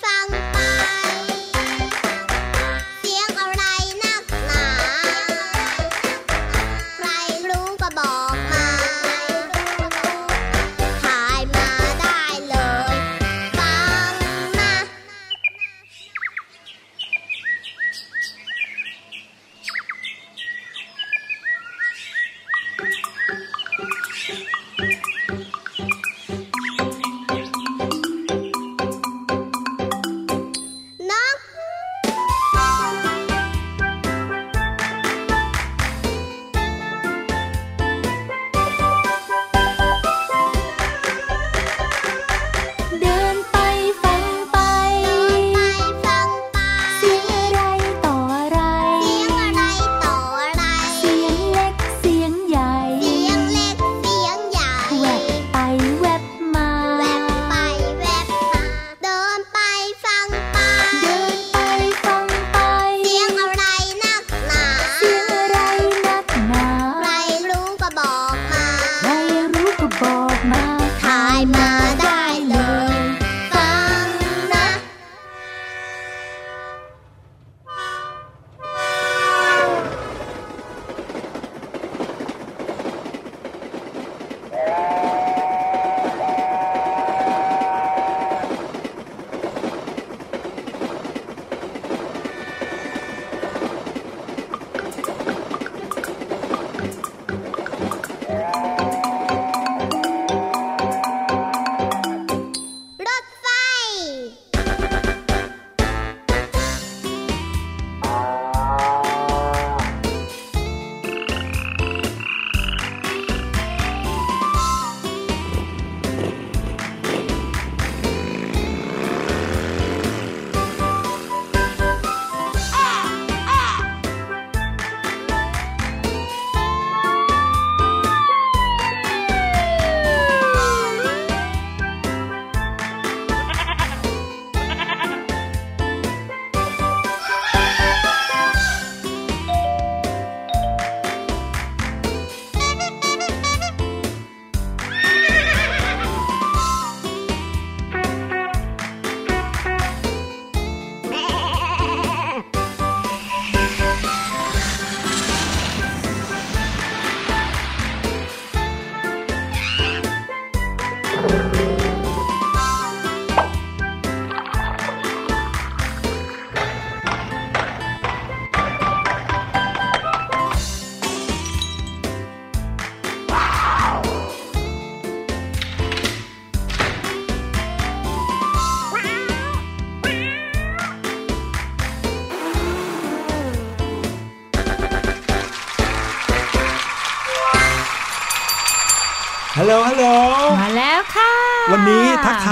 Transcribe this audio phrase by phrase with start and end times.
[0.00, 0.49] 方。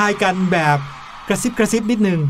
[0.09, 0.79] ายกันแบบ
[1.29, 2.21] กระซิบกระซิบนิดนึง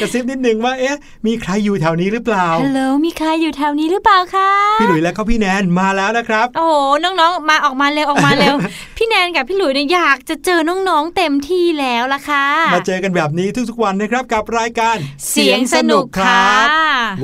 [0.00, 4.50] กระซิบนิดนึงว่าเอ๊ะ มีใครอยู่แถวนี้หรือเปล่าฮัลโหลมีใครอยู่แถวนี้หรือเปล่าคะ
[4.80, 8.54] พี่หลุยและก็พี่แนนมาแล้วนะครับ โอ้โหน้องๆ มาออกมาเร็วออกมาเร็ว
[8.96, 14.96] พี่แนนกับพี่หลุยเนี่ยอยากจะเจอน้องๆเต็มที่แล้วล่ะค่ะมาเจอกันแบบนี้ทุกๆวันนะครับกับรายการ
[15.30, 16.42] เสียงสนุกค่ะ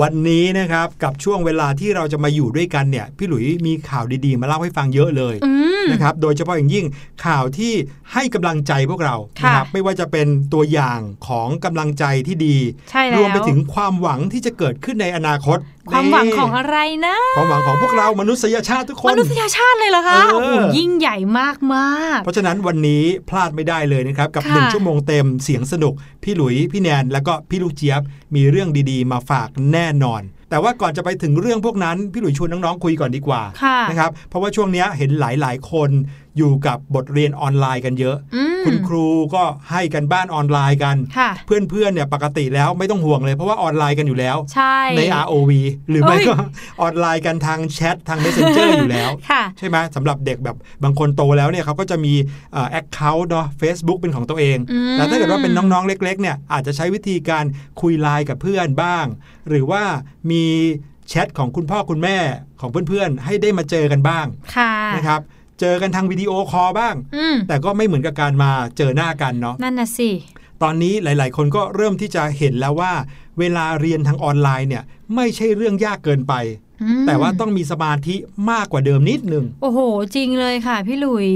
[0.02, 6.86] วันนี้นะครับกับช่วงเวลาที่เราจะมาอยู่ด้วยกันเนี่ย พี่หลุยมีข่าวดีๆ มาเล่าให้ฟังเยอะเลย อืม นะครับโดยเฉพาะอย่างยิ่ง
[7.24, 7.72] ข่าวที่
[8.12, 12.56] ให้กำลังใจพวกเราค่ะนะครับไม่ว่าจะเป็นตัวอย่างของกำลังใจที่ดี
[12.90, 15.58] ใช่แล้วรวมไปถึงความหวังที่จะเกิดขึ้นในอนาคต
[15.90, 28.00] ความหวังนี่ของอะไรนะความหวังของพวกเรามนุษยชาติทุกคมนนุษยชาติเลยเหรอคะเออโอ้โหยิ่งใหญ่มากมากเพราะฉะนั้นวันนี้พลาดไม่ได้เลยนะครับกับค่ะหนึ่งชั่วโมงเต็มเสียงสนุก พี่หลุยพี่แนนแล้วก็พี่ลูกเจี๊ยบ
[28.34, 35.90] มีเรื่องดีๆ มาฝากแน่นอน แต่ว่าก่อนจะไปถึงเรื่องพวกนั้น พี่หลุยชวนน้องๆคุยก่อนดีกว่าค่ะนะครับเพราะว่าช่วงเนี้ยเห็นหลายๆ คน
[36.38, 45.50] อยู่กับบทเรียนออนไลน์กันเยอะอืมคุณครูก็ให้การบ้านออนไลน์กันค่ะเพื่อนๆเนี่ยปกติแล้วไม่ต้องห่วงเลยเพราะว่าออนไลน์กันอยู่แล้วใช่ใน ROV
[45.90, 46.34] หรือไม่เอ้ยก็
[46.82, 52.14] ออนไลน์กันทางแชททาง Messenger อยู่แล้วค่ะใช่ไหมสำหรับเด็กแบบบางคนโตแล้วเนี่ยเขาก็จะมี
[52.70, 57.44] account เนาะ Facebook เป็นของตัวเองอืมแต่ถ้าเกิดว่าเป็นน้องๆเล็กๆเนี่ยอาจจะใช้วิธีการ
[57.80, 59.04] คุยไลน์กับเพื่อนบ้าง
[59.48, 59.82] หรือว่า
[60.30, 60.44] มี
[61.08, 62.18] แชทของคุณพ่อคุณแม่
[62.60, 64.26] ของเพื่อนๆ ให้ได้มาเจอกันบ้าง
[64.56, 65.20] ค่ะนะครับ
[65.62, 70.10] เจอกันทางวิดีโอคอลบ้างอืมแต่ก็ไม่เหมือนกับการมาเจอหน้ากันเนาะนั่นน่ะสิ
[70.62, 72.92] ตอนนี้หลาย ๆ คนก็เริ่มที่จะเห็นแล้วว่า
[73.38, 74.82] เวลาเรียนทางออนไลน์เนี่ย
[75.16, 76.34] ไม่ใช่เรื่องยากเกินไป
[76.70, 76.71] อืม
[77.06, 78.14] แต่ว่าต้องมีสมาธิ
[78.50, 79.78] มากกว่าเดิมนิดนึง โอ้โห
[80.14, 81.28] จริงเลยค่ะพี่หลุย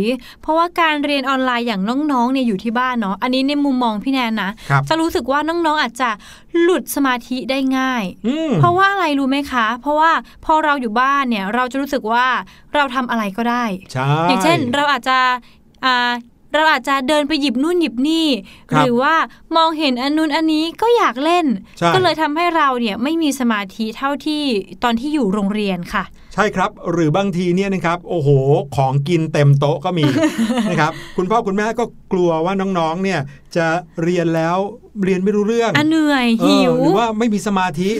[0.42, 1.82] เพราะว่าการเรียนออนไลน์อย่าง
[2.12, 6.10] น้องๆเนี่ยอยู่ที่บ้านเนาะอันนี้ในมุมมองพี่แนนนะครับจะรู้สึกว่าน้องๆอาจจะ
[6.60, 10.10] หลุดสมาธิได้ง่ายอืมเพราะว่าอะไรรู้ไหมคะ เพราะว่า
[10.44, 12.26] พอเราอยู่บ้านเนี่ยเราจะรู้สึกว่า
[12.74, 15.18] เราทำอะไรก็ได้ใช่อย่างเช่นเราอาจจะ
[15.84, 16.12] อ่า
[16.54, 18.26] เราอาจจะเดินไปหยิบนู่นหยิบนี่
[18.70, 19.14] ครับหรือว่า
[19.56, 21.46] มองเห็นอันนู้นอันนี้ก็อยากเล่น
[21.78, 24.42] ใช่ก็เลยทำให้เราเนี่ยไม่มีสมาธิเท่าที่
[24.84, 26.04] ตอนที่อยู่โรงเรียนค่ะ
[26.34, 28.28] ใช่ครับ หรือบางทีเนี่ยนะครับโอ้โห
[28.76, 30.04] ของกินเต็มโต๊ะก็มี
[30.70, 33.20] นะครับคุณพ่อคุณแม่ก็กลัวว่าน้องๆเนี่ย
[33.56, 33.66] จะ
[34.02, 34.58] เรียนแล้ว
[35.04, 37.90] เรียนไม่รู้เรื่องอันเหนื่อยเออหิวหรือว่าไม่มีสมาธิ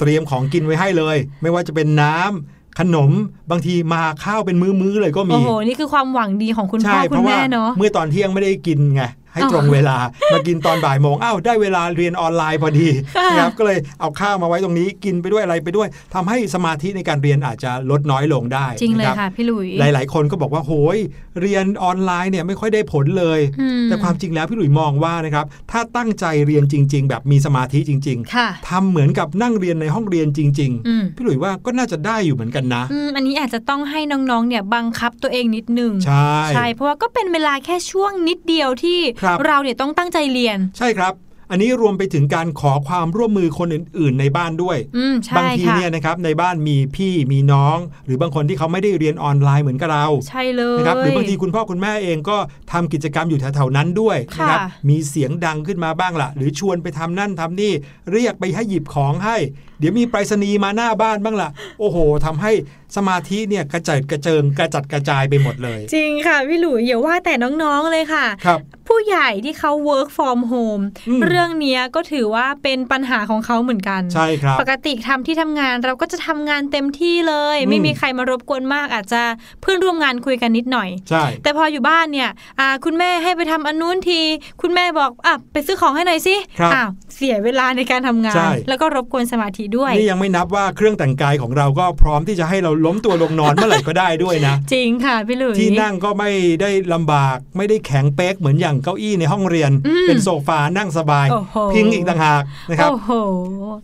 [0.00, 3.10] เตรียมของกินไว้ให้เลย ไม่ว่าจะเป็นน้ำ ขนม
[3.50, 9.02] บางทีมาข้าวเป็นมื้อๆเลยก็มี โอ้โห นี่คือความหวังดีของคุณพ่ใช่อเพคุณราะว่าแม่เนาะเมื่อตอนเที่ยงไม่ได้กินไง
[9.34, 9.96] ให้อ๋อตรงเวลา
[10.32, 20.98] มากินตอนบ่ายโมงอ้าวได้เวลาเรียนออนไลน์พอดีค่ะนะครับก็เลยเอาข้าวมาไว้ตรงนี้กินไปด้วยอะไรไปด้วยทำให้สมาธิในการเรียนอาจจะลดน้อยลงได้จริงเลยนะบค่ะพี่หลุยหลาย ๆ คนก็บอกว่าโหย
[21.40, 41.14] เรียนออนไลน์เนี่ยไม่ค่อยได้ผลเลยอืมแต่ความจริงแล้วพี่หลุยมองว่านะครับถ้าตั้งใจเรียนจริง ๆ แบบมีสมาธิจริงค่ะๆทำเหมือนกับนั่งเรียนในห้องเรียนจริงอืมๆพี่หลุยว่าก็น่าจะได้อยู่เหมือนกันนะอืมอันนี้อาจจะต้องให้น้องๆเนี่ยบังคับตัวเองนิดนึงใช่ใช่เพราะว่าก็เป็นเวลาแค่ช่วงนิดเดียวที่ครับเราเนี่ยต้องตั้งใจเรียน ใช่ครับ
[41.50, 52.36] อันนี้รวมไปถึงการขอความร่วมมือคนอื่น ๆ ในบ้านด้วยอืมใช่บางทีค่ะเนี่ยนะครับในบ้านมีพี่มีน้อง หรือบางคนที่เขาไม่ได้เรียนออนไลน์เหมือนกับเรา ใช่เลยนะครับหรือบางทีคุณพ่อคุณแม่เองก็
[52.72, 57.72] ทำกิจกรรมอยู่แถวๆนั้นด้วยค่ะนะครับมีเสียงดังขึ้นมาบ้างละหรือชวนไปทำนั่นทำนี่
[58.12, 59.36] เรียกไปให้หยิบของให้
[59.78, 61.50] เดี๋ยวมีไปรษณีย์มาหน้าบ้านบ้างละ
[61.80, 62.52] โอ้โหทำให้
[62.96, 79.22] สมาธิเนี่ยกระจัดกระเจิงกระจัดกระจายไปหมดเลย จริงค่ะพี่หลุยอย่าว่าแต่น้องๆเลยค่ะครับผู้ใหญ่ที่เขา work from home อืมเรื่องเนี้ยก็ถือว่าเป็นปัญหาของเขาเหมือนกัน ใช่ครับ ปกติทำที่ทำงานเราก็จะทำงานเต็มที่เลยอืมไม่มีใครมารบกวนมากอาจจะ
[79.60, 84.20] เพื่อนร่วมงานคุยกันนิดหน่อย ใช่ แต่พออยู่บ้านเนี่ยอ่าคุณแม่ให้ไปทำอันนู้นที
[84.62, 96.30] คุณแม่บอกอะไปซื้อของให้หน่อยสิครับอ้าวเสียเวลาในการทำงานใช่แล้วก็รบกวนสมาธิด้วย นี่ยังไม่นับว่าเครื่องแต่งกายของเราก็พร้อมที่จะให้เราล้มตัวลงนอนเมื่อไหร่ก็ได้ด้วยนะ จริงค่ะพี่หลุยที่นั่งก็ไม่
[96.62, 103.10] ได้ลำบาก ไม่ได้แข็งเป๊กเหมือนอย่างเก้าอี้ในห้องเรียนอืมเป็นโซฟานั่งสบายโอ้โหพิงอีกต่างหากนะครับโอ้โห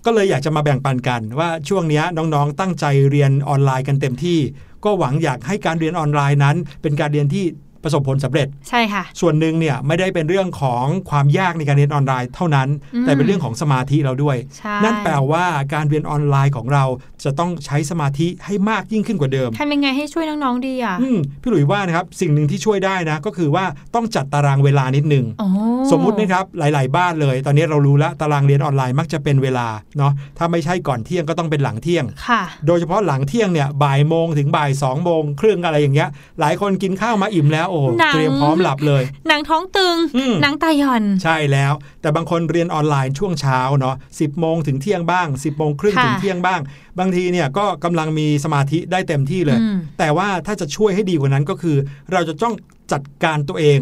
[0.07, 4.41] ก็เลยอยากจะมาแบ่งปันกันว่าช่วงเนี้ยน้องๆตั้งใจเรียนออนไลน์กันเต็มที่
[4.85, 7.45] ก็หวังอยากให้การเรียนออนไลน์นั้น เป็นการเรียนที่
[7.83, 16.85] ประสบผลสำเร็จใช่ค่ะ ส่วนหนึ่งเนี่ยไม่ได้เป็นเรื่องของความยากในการเรียนออนไลน์เท่านั้นอืมแต่เป็นเรื่องของสมาธิเราด้วยใช่นั่นแปลว่าการเรียนออนไลน์ของเรา
[17.25, 25.47] จะต้องใช้สมาธิให้มากยิ่งขึ้นกว่าเดิมทำยังไงให้ช่วยน้องๆดีอะอืมพี่หลุยว่านะครับสิ่งหนึ่งที่ช่วยได้นะ ก็คือว่าต้องจัดตารางเวลานิดนึงโอ้
[25.93, 36.09] สมมุตินะครับหลาย ๆ บ้านเลย ตอนนี้เรารู้แล้วตารางเรียนออนไลน์มักจะเป็นเวลาเนาะถ้าไม่ใช่ก่อนเที่ยงก็ต้องเป็นหลังเที่ยงค่ะโดยเฉพาะหลังเที่ยงเนี่ยบ่ายโมงถึงบ่ายสองโมงครึ่งอะไรอย่างเงี้ย
[36.41, 46.61] หลายคนกินข้าวมาอิ่มแล้วโอ้โหหนังเตรียมพร้อมหลับเลยหนังท้องตึงอืมหนังตาหย่อน ใช่แล้ว แต่บางคนเรียนออนไลน์ช่วงเช้าเนาะสิบโมงถึงเที่ยงบ้าง 10บโมงครึ่งค่ะถึงเที่ยงบ้าง
[47.01, 51.77] บางทีเนี่ยก็กำลังมีสมาธิได้เต็มที่เลยอืมแต่ว่าถ้าจะช่วยให้ดีกว่านั้นก็คือ
[52.13, 52.55] เราจะต้อง
[52.93, 53.81] จัดการตัวเอง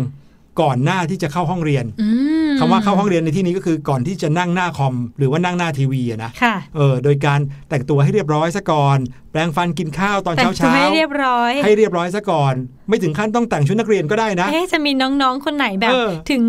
[0.65, 2.09] ก่อนหน้าที่จะเข้าห้องเรียนอื
[2.49, 8.99] มคำว่าเข้าห้องเรียนในที่นี้ก็คือก่อนที่จะนั่งหน้าคอม หรือว่านั่งหน้าทีวีอะนะค่ะเออโดยการแต่งตัวให้เรียบร้อยซะก่อน
[9.31, 12.55] แปรงฟันกินข้าวตอนแต่งเช้าตัวเช้าให้เรียบร้อย ให้เรียบร้อยซะก่อน
[12.89, 16.43] ไม่ถึงขั้นต้องแต่งชุดนักเรียนก็ได้นะเอ๊ะจะมีน้องๆคนไหนแบบเออถึง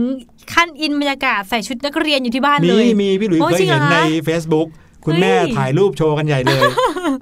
[0.53, 4.67] ขั้นอินบรรยากาศใส่ชุดนักเรียนอยู่ที่บ้านมีเลยมีพี่หลุยโอ้เคยจริงเหรเห็อนในคะ Facebook
[5.05, 6.63] คุณแม่เฮ้ยถ่ายรูปโชว์กันใหญ่เลย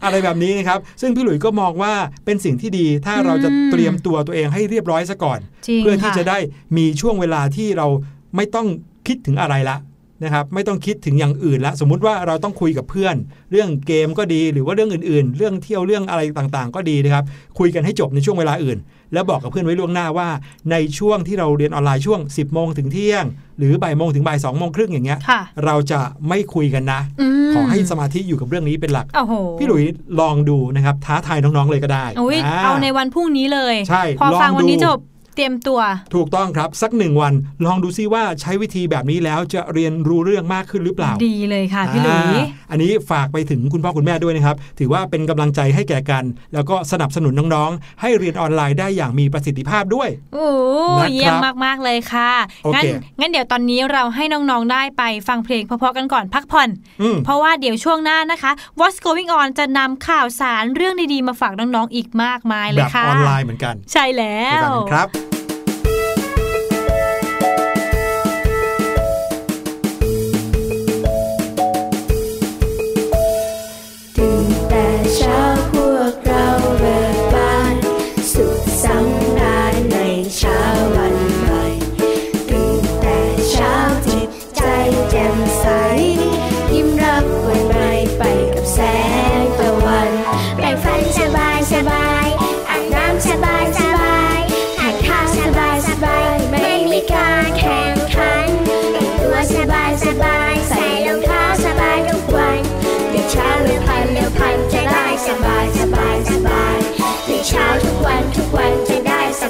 [0.03, 1.93] อะไรแบบนี้นะครับ ซึ่งพี่หลุยก็มองว่า
[2.25, 6.37] เป็นสิ่งที่ดีถ้าเราจะอืมเตรียมตัวตัวเองให้เรียบร้อยซะก่อนจริงเพื่อที่ค่จะได้
[6.77, 7.87] มีช่วงเวลาที่เรา
[8.35, 8.67] ไม่ต้อง
[9.07, 9.77] คิดถึงอะไรละ
[10.23, 13.15] นะครับไม่ต้องคิดถึงอย่างอื่นละสมมุติว่าเราต้องคุยกับเพื่อน
[13.51, 17.23] เรื่องเกมก็ดีหรือว่าเรื่องอื่นๆ เรื่องเที่ยวเรื่องอะไรต่างๆ ก็ดีนะครับ
[17.59, 18.77] คุยกันให้จบในช่วงเวลาอื่น
[19.13, 20.29] แล้วบอกกับเพื่อนไว้ล่วงหน้าว่า
[20.71, 23.23] ในช่วงที่เราเรียนออนไลน์ช่วง 10โมงถึงเที่ยง
[23.59, 27.01] หรือบ่ายโมงถึงบ่ายสองโมงครึ่งอย่างเงี้ยค่ะเราจะไม่คุยกันนะ
[27.47, 29.83] มขอให้สมาธิอยู่กับเรื่องนี้เป็นหลักโอ้โหพี่หลุย
[30.19, 34.97] ลองดูนะครับท้าทายน้องๆเลยก็ได้อุ้ยาเอาในวันพรุ่งนี้เลย ใช่พอฟังลองดูวันนี้จบ
[35.37, 35.79] เตรียมตัว
[36.15, 37.33] ถูกต้องครับสักหนึ่งวัน
[37.65, 50.47] ลองดูซิว่าใช้วิธีแบบนี้แล้วจะเรียนรู้เรื่องมากขึ้นหรือเปล่า ดีเลยค่ะพี่หลุยอ่าอันนี้ฝากไปถึงคุณพ่อคุณแม่ด้วยนะครับ ถือว่าเป็นกำลังใจให้แก่กัน แล้วก็สนับสนุนน้องๆ ให้เรียนออนไลน์ได้อย่างมีประสิทธิภาพด้วยโอ้
[50.99, 52.31] นะครับเยี่ยมมากๆเลยค่ะ
[52.65, 52.85] โอเคงั้น
[53.19, 56.69] งั้นเดี๋ยวตอนนี้เราให้น้องๆได้ไปฟังเพลงเพราะๆกันก่อนพักผ่อน
[57.01, 65.26] อืมเพราะว่าเดี๋ยวช่วงหน้านะคะ What's Going On จะนำข่าวสารเรื่องดีๆมาฝากน้องๆอีกมากมายเลแบยบค่ะออนไลน์เหมือนกัน ใช่แล้ไปฟังวกันครับ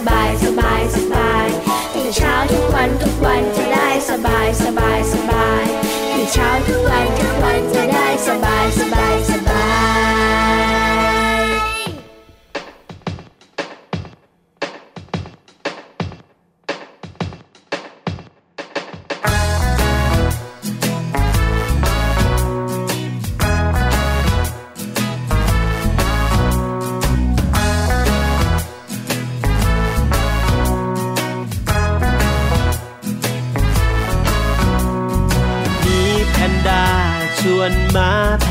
[0.08, 1.48] บายสบายสบาย
[1.94, 5.64] ตื่นเช้าทุกวันทุกวันจะได้สบายสบายสบาย
[6.14, 7.97] ตื่นเช้าทุกวันทุกวันจะได้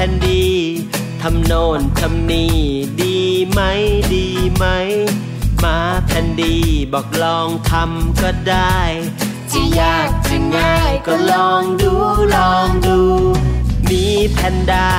[0.08, 0.44] นดี
[1.22, 2.56] ทำโน่นทำนี่
[3.02, 3.16] ดี
[3.50, 3.60] ไหม
[4.14, 4.64] ดีไหม
[5.64, 6.56] มาแผ่นดี
[6.92, 8.78] บอกลองทำก็ได้
[9.52, 11.92] จะยากจะง่ายก็ลองดู
[12.36, 13.00] ลองดู
[13.90, 14.90] มีแพนด้า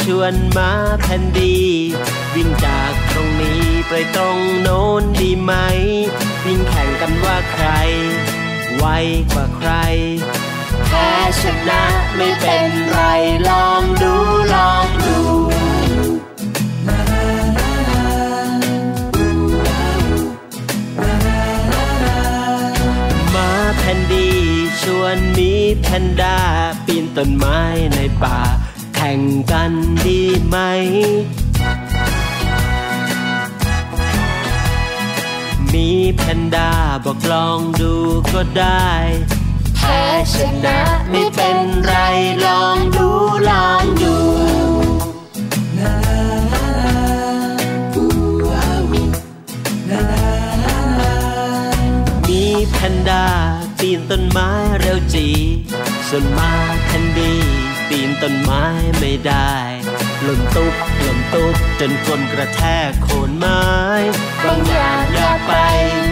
[0.00, 0.70] ชวนมา
[1.02, 1.56] แผ่นดี
[2.34, 5.52] วิ่งจากตรงนี้ไปตรงโน้นดีไหม
[6.44, 7.66] วิ่งแข่งกันว่าใคร
[8.78, 8.86] ไว
[9.32, 9.70] กว่าใคร
[10.94, 11.82] พ้ชนะ
[12.16, 12.98] ไม่เป็นไร
[13.48, 14.14] ลองดู
[14.54, 15.18] ลองดู
[23.34, 24.28] มาแผ่นดี
[24.80, 26.38] ชวนมีแพนด้า
[26.86, 27.60] ปีนต้นไม้
[27.94, 28.38] ในป่า
[28.94, 29.20] แข่ง
[29.50, 29.72] กัน
[30.06, 30.56] ดีไหม
[35.72, 36.70] มีแพนด้า
[37.04, 37.94] บอกลองดู
[38.32, 38.90] ก็ได้
[39.84, 40.02] พ้
[40.34, 40.78] ชนะ
[41.10, 41.94] ไม่เป็นไร
[42.44, 43.08] ลองดู
[43.50, 44.14] ลองดู
[52.28, 53.26] มีแพนด้า
[53.78, 54.50] ปีนต้นไม้
[54.80, 55.28] เร็วจี
[56.08, 56.52] ส่วนมา
[56.86, 57.34] แคนดี
[57.88, 58.64] ปีนต้นไม้
[58.98, 59.54] ไม่ได้
[60.22, 63.64] หล่นตุ๊บหล่นตุ๊บจนคนกระแทกโคนไม้
[64.44, 65.52] บางอย่างอย่าไป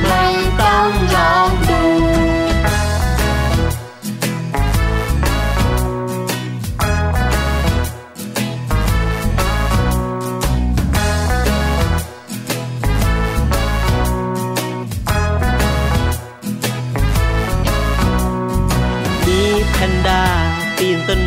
[0.02, 0.24] ไม่
[0.60, 1.61] ต้องลอง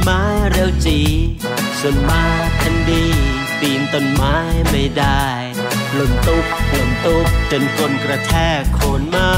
[0.08, 1.00] ไม้เร็วจี
[1.80, 2.24] ส่วนมา
[2.58, 3.06] แคนดี
[3.60, 4.36] ปีนต้นไม้
[4.70, 5.26] ไม่ได้
[5.94, 9.36] หล่นตุ๊บหล่นตุ๊บจนกลกระแทกโคนไม้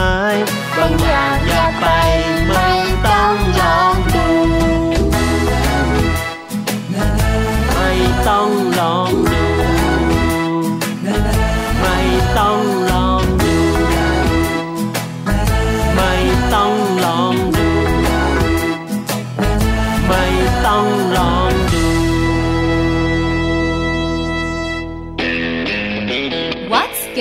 [0.78, 1.86] บางอย่างอยากไป
[2.48, 2.70] ไม่
[3.08, 4.28] ต้องลองดู
[7.74, 7.92] ไม่
[8.28, 9.46] ต้องลองดู
[11.82, 11.98] ไม่
[12.38, 12.77] ต้อง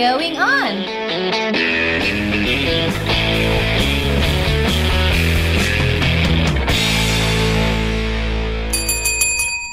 [0.06, 0.65] going on?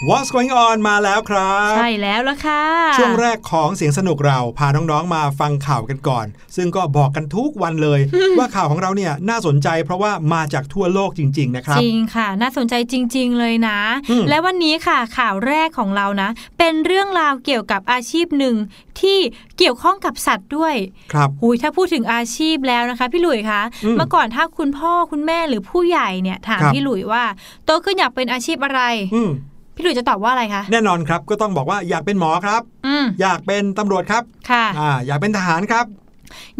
[0.10, 2.64] What's going on มาแล้วครับ ใช่แล้วละค่ะ
[2.98, 8.00] ช่วงแรกของเสียงสนุกเราพาน้องๆมาฟังข่าวกันก่อน ซึ่งก็บอกกันทุกวันเลย
[8.38, 13.80] ว่าข่าวของเราเนี่ยน่าสนใจเพราะว่ามาจากทั่วโลกจริง ๆ นะครับ จริงค่ะ น่าสนใจจริง ๆ เลยนะ
[14.10, 18.56] อืมและวันนี้ค่ะข่าวแรกของเรานะ เป็นเรื่องราวเกี่ยวกับอาชีพหนึ่ง
[19.02, 19.18] ที่
[19.58, 20.76] เกี่ยวข้องกับสัตว์ด้วย
[21.14, 27.24] ครับหุยถ้าพูดถึงอาชีพแล้วนะคะ พี่หลุยคะอืมเมื่อก่อนถ้าคุณพ่อคุณแม่หรือผู้ใหญ่เนี่ยถามครับพี่หลุยว่า
[27.66, 28.82] โตขึ้นอยากเป็นอาชีพอะไร
[29.16, 29.32] อืม
[29.76, 35.86] พี่หลุยจะตอบว่าอะไรคะ แน่นอนครับก็ต้องบอกว่าอยากเป็นหมอครับอืมอยากเป็นตำรวจครับ ค่ะอ่าอยากเป็นทหารครับ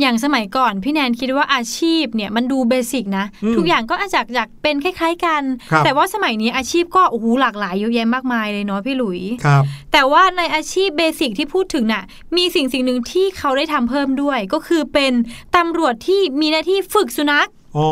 [0.02, 12.04] อย่างสมัยก่อนพี่แนนคิดว่าอาชีพเนี่ยมันดูเบสิกนะอืมทุกอย่างก็อาจจะอยากเป็นคล้ายๆกันครับแต่ว่าสมัยนี้อาชีพก็โอ้โหหลากหลายเยอะแยะมากมายเลยเนาะพี่หลุยครับแต่ว่าในอาชีพเบสิกที่พูดถึงน่ะ
[12.38, 15.14] มีสิ่งสิ่งหนึ่งที่เขาได้ทำเพิ่มด้วย ก็คือเป็น
[15.56, 17.90] ตำรวจที่มีหน้าที่ฝึกสุนัขอ๋อ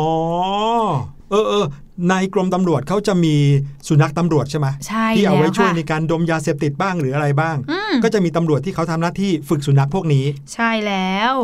[1.30, 1.66] เออเออ
[2.10, 3.36] ในกรมตำรวจเขาจะมี
[3.88, 11.34] สุนัขตำรวจใช่ไหมใช่ที่เอาไว้แล้วช่วยค่ะในการดมยาเสพติดบ้างหรืออะไรบ้างอืมก็จะมีตำรวจที่เขาทำหน้าที่ฝึกสุนัขพวกนี้ ใช่แล้ว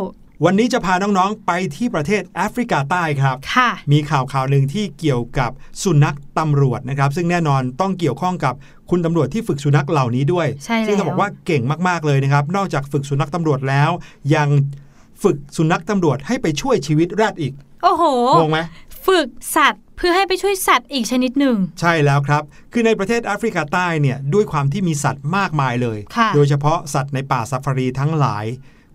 [0.44, 5.50] วันนี้จะพาน้องๆไปที่ประเทศแอฟริกาใต้ครับค่ะมีข่าวข่าวหนึ่งที่เกี่ยวกับ
[5.82, 8.54] สุนัขตำรวจนะครับ ซึ่งแน่นอนต้องเกี่ยวข้องกับ
[8.90, 13.90] คุณตำรวจที่ฝึกสุนัขเหล่านี้ด้วยใช่แล้วซึ่งต้องบอกว่าเก่งมากๆเลยนะครับ นอกจากฝึกสุนัขตำรวจแล้ว
[14.34, 14.48] ยัง
[15.22, 17.52] ฝึกสุนัขตำรวจให้ไปช่วยชีวิตแรดอีก
[17.82, 18.04] โอ้โห
[18.38, 18.58] งงไหม
[19.08, 28.46] ฝึกสัตว์เพื่อให้ไปช่วยสัตว์อีกชนิดหนึ่ง ใช่แล้วครับ คือในประเทศแอฟริกาใต้เนี่ยด้วยความที่มีสัตว์มากมายเลยค่ะโดยเฉพาะสัตว์ในป่าซาฟารีทั้งหลาย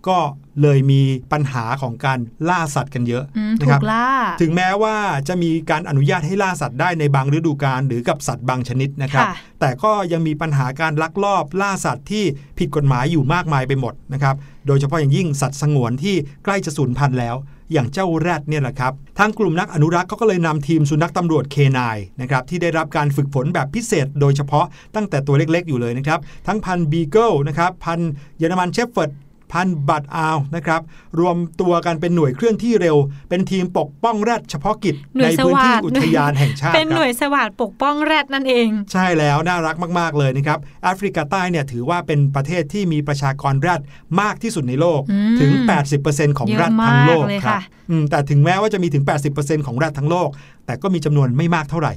[0.08, 0.18] ก็
[0.62, 1.02] เลยมี
[1.32, 2.18] ปัญหาของการ
[2.48, 4.08] ล่าสัตว์กันเยอะอืมนะถูครับแล้ว
[4.40, 4.96] ถึงแม้ว่า
[5.28, 12.24] จะมีการอนุญาตให้ล่าสัตว์ได้ในบางฤดูกาลหรือกับสัตว์บางชนิดนะครับค่ะแต่ก็ยังมีปัญหาการลักลอบล่าสัตว์ที่
[12.58, 14.34] ผิดกฎหมายอยู่มากมายไปหมดนะครับ
[14.66, 17.36] โดยเฉพาะอย่างยิ่งสัตว์สงวนที่ใกล้จะสูญพันธุ์แล้ว
[17.72, 29.10] อย่างเจ้าแรดเนี่ยแหละครับ ทางกลุ่มนักอนุรักษ์ก็เลยนำทีมสุนัขตำรวจ K9นะครับที่ได้รับการฝึกฝนแบบพิเศษ โดยเฉพาะตั้งแต่ตัวเล็กๆ อยู่เลยนะครับ ทั้งพันธุ์บีเกิลนะครับพันธุ์เยอรมันเชฟเฟิร์ด
[29.52, 30.80] พันธุ์บลัดฮาวด์นะครับ
[31.20, 32.96] รวมตัวกันเป็นหน่วยเคลื่อนที่เร็ว
[33.28, 43.80] เป็นทีมปกป้องแรดเฉพาะกิจหน่วในพื้นที่สวัสดิ์อุทยานแห่งชาติเป็นครับหน่วยสวัสดปกป้องแรดนั่นเอง ใช่แล้วน่ารักมาก ๆ เลยนะครับแอฟริกาใต้เนี่ยถือว่าเป็นประเทศที่มีประชากรแรด
[44.20, 45.50] มากที่สุดในโลกอืมถึง
[45.96, 49.04] 80%ของเยอะแรดทั้งโลกมากเลยครับค่ะอืมแต่ถึงแม้ว่าจะมีถึง
[49.36, 50.28] 80%ของแรดทั้งโลก
[50.66, 51.94] แต่ก็มีจำนวนไม่มากเท่าไหร่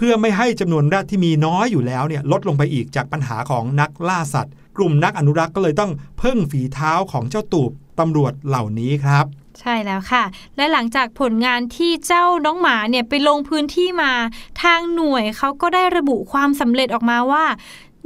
[0.00, 9.24] เพื่อไม่ให้จำนวนแรดที่มีน้อยอยู่แล้วเนี่ยลดลงไปอีกจากปัญหาของนักล่าสัตว์ กลุ่มนักอนุรักษ์ก็เลยต้องพึ่งฝีเท้าของเจ้าตูบตำรวจเหล่านี้ครับ
[9.60, 10.24] ใช่แล้วค่ะ
[10.56, 14.12] และหลังจากผลงานที่เจ้าน้องหมาเนี่ยไปลงพื้นที่มา
[14.62, 17.44] ทางหน่วยเขาก็ได้ระบุความสำเร็จออกมาว่า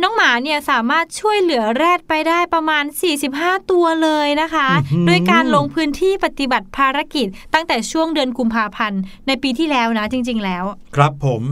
[0.03, 2.85] น้องหมาเนี่ยสามารถช่วยเหลือแรดไปได้ประมาณ
[3.27, 10.65] 45 ตัวเลยนะคะอื้อหือด้วยการลงพื้นที่ปฏิบัติภารกิจ ตั้งแต่ช่วงเดือนกุมภาพันธ์ในปีที่แล้วนะจริง ๆ แล้ว
[10.97, 11.43] ครับผม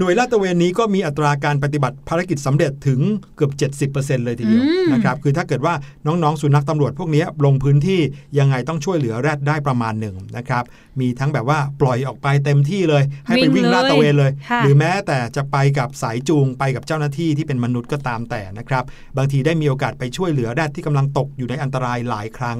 [0.00, 3.00] หน่วยลาดตระเวนนี้ก็มีอัตราการปฏิบัติภารกิจสำเร็จถึง
[3.36, 3.48] เกือ
[3.88, 5.74] บ 70%เลยทีเดียวอืมนะครับคือถ้าเกิดว่า
[6.06, 8.00] น้องๆ สุนัขตำรวจพวกนี้ลงพื้นที่
[8.38, 10.64] ยังไงต้องช่วยเหลือแรดได้ประมาณหนึ่งนะครับ
[11.00, 18.84] มีทั้งแบบว่าปล่อยออกไปเต็มที่เลย ให้ไปวิ่งลาดตระเวนเลยค่ะหรือแม้แต่จะไปกับสายจูงไปกับเจ้าหน้าที่ที่เป็นมนุษย์ก็ตามแต่นะครับ
[19.16, 22.58] บางทีได้มีโอกาสไปช่วยเหลือแรดที่กำลังตกอยู่ในอันตรายหลายครั้ง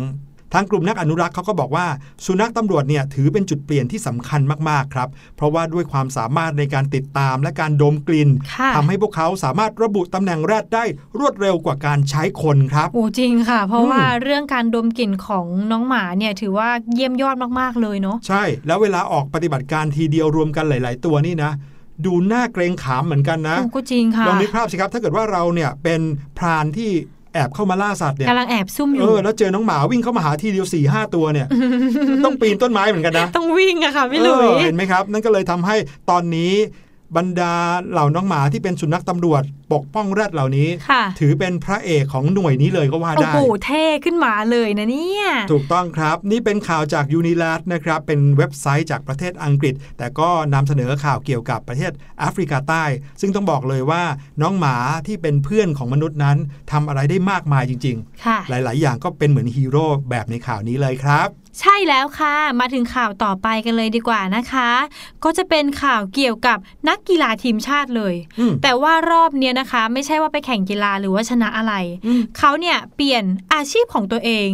[0.55, 1.87] ทางกลุ่มนักอนุรักษ์เขาก็บอกว่า
[2.27, 10.85] สุนัขตำรวจเนี่ยถือเป็นจุดเปลี่ยนที่สำคัญมากๆครับ เพราะว่าด้วยความสามารถในการติดตามและการดมกลิ่นค่ะทำให้พวกเขาสามารถระบุตำแหน่งแรดได้
[11.19, 21.53] รวดเร็วกว่าการใช้คนครับโอ้จริงค่ะ เพราะอืมว่าเรื่องการดมกลิ่นของน้องหมาเนี่ยถือว่าเยี่ยมยอดมากๆเลยเนาะใช่ แล้วเวลาออกปฏิบัติการทีเดียวรวมกันหลาย ๆ ตัวนี่นะ
[22.07, 26.01] ดูน่าเกรงขามเหมือนกันนะโอ้ก็จริงค่ะลองนึกภาพสิครับ ถ้าเกิดว่าเราเนี่ยเป็น
[26.39, 26.91] พรานที่
[27.35, 31.47] แอบเข้ามาล่าสัตว์เนี่ยกำลังแอบซุ่มอเอยู่อแล้วเจอน้องหมาวิ่งเข้ามาหาทีเดียว4ี่ห้าตัวเนี่ย
[32.25, 35.77] ต้องปีนต้นไม้เหมือนกันนะ ต้องวิ่งอะค่ะพี่หลุเอยอเห็นไหมครับ นั่นก็เลยทำให้
[36.11, 36.53] ตอนนี้
[37.16, 37.55] บรรดา
[37.90, 52.85] เหล่าน้องหมาที่เป็นสุนัขตำรวจ ปกป้องแรดเหล่านี้ค่ะถือเป็นพระเอกของหน่วยนี้เลยก็ว่าโอ้ได้โหเท่ขึ้นมาเลยนะเนี่ยถูกต้องครับ นี่เป็นข่าวจากยูนิล d นะครับเป็นเว็บไซต์จากประเทศอังกฤษ แต่ก็นำเสนอข่าวเกี่ยวกับประเทศแอฟริกาใต้
[53.21, 54.03] ซึ่งต้องบอกเลยว่า
[54.43, 56.39] น้องหมาที่เป็นเพื่อนของมนุษย์นั้น
[56.73, 61.29] ทำอะไรได้มากมายจริงค่ะๆหลาย ๆ อย่างก็เป็นเหมือนฮีโร่แบบในข่าวนี้เลยครับ
[61.61, 64.71] ใช่แล้วค่ะ มาถึงข่าวต่อไปกันเลยดีกว่านะคะ
[65.25, 71.75] ก็จะเป็นข่าวเกี่ยวกับนักกีฬาทีมชาติเลยอืมแต่ว่ารอบเนี้ยนะคะ ไม่ใช่ว่าไปแข่งกีฬาหรือว่าชนะอะไร
[72.07, 74.49] อืมเขาเนี่ยเปลี่ยนอาชีพของตัวเอง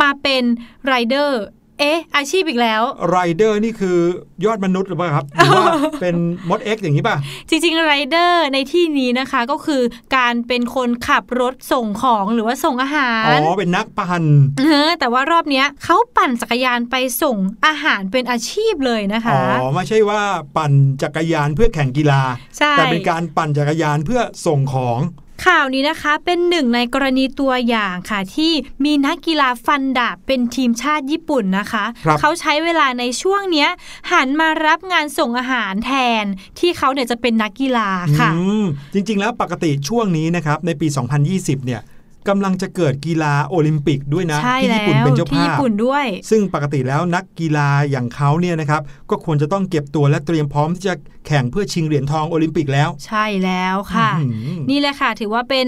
[0.00, 0.42] มาเป็น
[0.86, 1.42] ไรเดอร์
[1.80, 3.98] เอ๊ะ อาชีพอีกแล้วไรเดอร์นี่คือ
[4.44, 5.64] ยอดมนุษย์หรือเปล่าครับ หรือว่า
[6.00, 6.16] เป็น
[6.48, 7.16] มดเอ็กอย่างนี้ป่ะ
[7.48, 9.82] จริงๆไรเดอร์ในที่นี้นะคะก็คือ
[10.16, 14.24] การเป็นคนขับรถส่งของหรือว่าส่งอาหาอ๋รอเป็นนักปั่น
[14.58, 17.36] เออแต่ว่ารอบเนี้ยเขาปั่นจักรยานไปส่ง
[17.66, 20.22] อาหารเป็นอาชีพเลยนะคะ อ๋อ ไม่ใช่ว่า
[20.56, 22.22] ปั่นจักรยานเพื่อแข่งกีฬา
[22.58, 25.00] ใช่แต่เป็นการปั่นจักรยานเพื่อส่งของ
[25.44, 28.52] ข่าวนี้นะคะเป็นหนึ่งในกรณีตัวอย่างค่ะ ที่
[28.84, 33.68] มีนักกีฬาฟันดาบเป็นทีมชาติญี่ปุ่นนะคะครับเขาใช้เวลาในช่วงเนี้ย
[34.12, 36.24] หันมารับงานส่งอาหารแทน
[36.58, 40.86] ที่เขาเนี่ยจะเป็นนักกีฬาค่ะอืมจริงๆแล้วปกติช่วงนี้นะครับในปี
[41.26, 41.80] 2020 เนี่ย
[42.28, 50.94] กำลังจะเกิดกีฬาโอลิมปิกด้วยนะใช่ที่แล้ญี่ปุ่นวเป็นเจ้าที่ภาญี่พปุ่นด้วย ซึ่งปกติแล้วนักกีฬาอย่างเขาเนี่ยนะครับก็ควรจะต้องเก็บตัวและเตรียมพร้อมที่จะ
[51.26, 55.66] แข่งเพื่อชิงเหรียญทองโอลิมปิกแล้ว ใช่แล้วค่ะอื้อหือนี่แหละค่ะ ถือว่าเป็น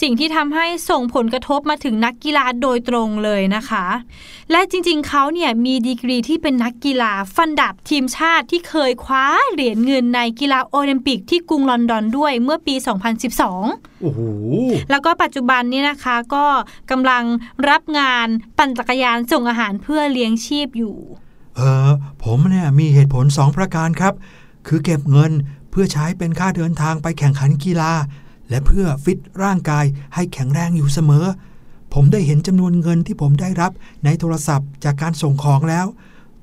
[0.00, 3.86] สิ่งที่ทำให้ส่งผลกระทบมาถึงนักกีฬาโดยตรงเลยนะคะ
[4.50, 12.74] และจริงๆเขาเนี่ยมีดีกรีที่เป็นนักกีฬาฟันดาบทีมชาติที่เคยคว้าเหรียญเงินในกีฬาโอลิมปิกที่กรุงลอนดอนด้วยเมื่อปี
[13.38, 14.20] 2012 โอ้โห
[14.90, 15.99] แล้วก็ปัจจุบันนี้นะคะ
[16.34, 16.46] ก็
[16.90, 17.24] กำลัง
[17.68, 18.26] รับงาน
[18.58, 20.96] ปั่นจักรยานส่งอาหารเพื่อเลี้ยงชีพอยู่
[21.56, 21.90] เออ
[22.24, 24.14] ผมเนี่ยมีเหตุผล2ประการครับ
[24.66, 25.32] คือเก็บเงิน
[25.70, 27.92] เพื่อใช้เป็นค่าเดินทางไปแข่งขันกีฬา
[28.48, 29.84] และเพื่อฟิตร่างกาย
[30.14, 31.24] ให้แข็งแรงอยู่เสมอ
[31.94, 33.72] ผมได้เห็นจำนวนเงินที่ผมได้รับ
[34.04, 35.86] ในโทรศัพท์จากการส่งของแล้ว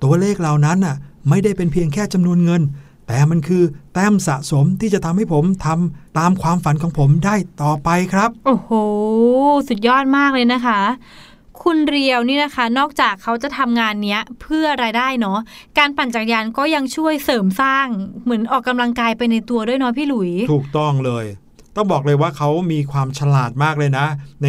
[0.03, 0.95] ตัวเลขเหล่านั้นน่ะ
[1.29, 2.61] ไม่ได้เป็นเพียงแค่จำนวนเงิน
[3.07, 8.69] แต่มันคือแต้มสะสมที่จะทำให้ผมทำตามความฝันของผมได้ต่อไปครับ โอ้โห
[9.67, 10.79] สุดยอดมากเลยนะคะ
[11.63, 15.39] คุณเรียวนี่นะคะ นอกจากเขาจะทำงานเนี้ยเพื่อรายได้เนาะ
[15.77, 17.87] การปั่นจักรยานก็ยังช่วยเสริมสร้าง
[18.23, 21.25] เหมือนออกกำลังกายไปในตัวด้วยเนาะพี่หลุย ถูกต้องเลย
[21.77, 24.05] ต้องบอกเลยว่าเขามีความฉลาดมากเลยนะ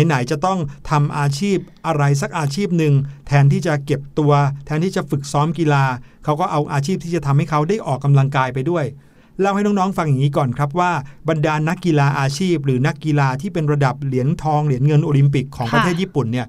[0.07, 0.59] ไหนๆจะต้อง
[0.91, 2.95] ทำอาชีพอะไรสักอาชีพหนึ่ง
[3.27, 4.33] แทนที่จะเก็บตัว
[4.67, 5.85] แทนที่จะฝึกซ้อมกีฬา
[6.25, 8.85] เขาก็เอาอาชีพที่จะทำให้เขาได้ออกกำลังกายไปด้วย
[9.41, 10.93] เล่าให้น้องๆฟังอย่างนี้ก่อนครับว่า
[11.29, 16.47] บรรดานักกีฬาอาชีพ หรือนักกีฬาที่เป็นระดับเหรียญทองเหรียญเงินโอลิมปิกของประเทศญี่ปุ่นเนี่ย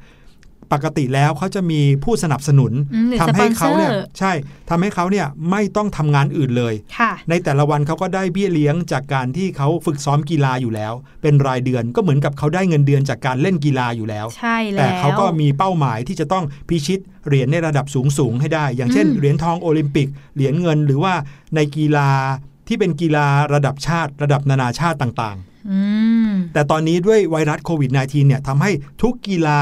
[0.73, 4.32] ปกติแล้วเขาจะมีผู้สนับสนุนอืมหรือทำให้เขาเนี่ยสปอนเซอร์ใช่
[4.69, 21.13] ทำให้เขาเนี่ยไม่ต้องทำงานอื่นเลยค่ะในแต่ละวันเขาก็ได้เบี้ยเลี้ยงจากการที่เขาฝึกซ้อมกีฬาอยู่แล้ว เป็นรายเดือนก็เหมือนกับเขาได้เงินเดือนจากการเล่นกีฬาอยู่แล้ว ใช่แล้วแต่เขาก็มีเป้าหมายที่จะต้องพิชิตเหรียญในระดับสูงสูงๆให้ได้ อย่างเช่นอืมเหรียญทองโอลิมปิกเหรียญเงินหรือว่า
[21.55, 22.10] ในกีฬา
[22.67, 25.38] ที่เป็นกีฬาระดับชาติระดับนานาชาติต่าง
[25.71, 25.79] อื
[26.29, 29.60] มๆแต่ตอนนี้ด้วยไวรัสโควิด -19 เนี่ยทำให้ทุกกีฬา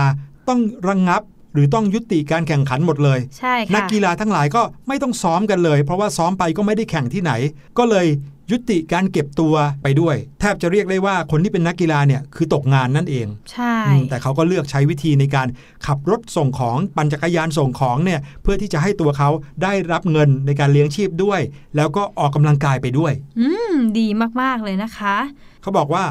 [0.50, 1.22] ต้องระงงับ
[1.54, 7.32] หรือต้องยุติการแข่งขันหมดเลย ใช่ค่ะนักกีฬาทั้งหลายก็ไม่ต้องซ้อมกันเลย เพราะว่าซ้อมไปก็ไม่ได้แข่งที่ไหน
[7.78, 8.08] ก็เลย
[8.52, 15.48] ยุติการเก็บตัวไปด้วย แทบจะเรียกได้ว่าคนที่เป็นนักกีฬาเนี่ยคือตกงานนั่นเองใช่ อืมแต่เขาก็เลือกใช้วิธีในการ
[15.86, 19.30] ขับรถส่งของปั่นจักรยานส่งของเนี่ยเพื่อที่จะให้ตัวเขา
[19.64, 21.42] ได้รับเงินในการเลี้ยงชีพด้วย
[21.76, 24.08] แล้วก็ออกกำลังกายไปด้วย อืม ดี
[24.42, 25.16] มาก ๆ เลยนะคะ
[25.62, 26.04] เขาบอกว่า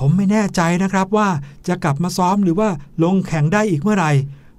[0.00, 1.28] ผมไม่แน่ใจนะครับว่า
[1.68, 2.70] จะกลับมาซ้อมหรือว่า
[3.02, 4.12] ลงแข่งได้อีกเมื่อไหร่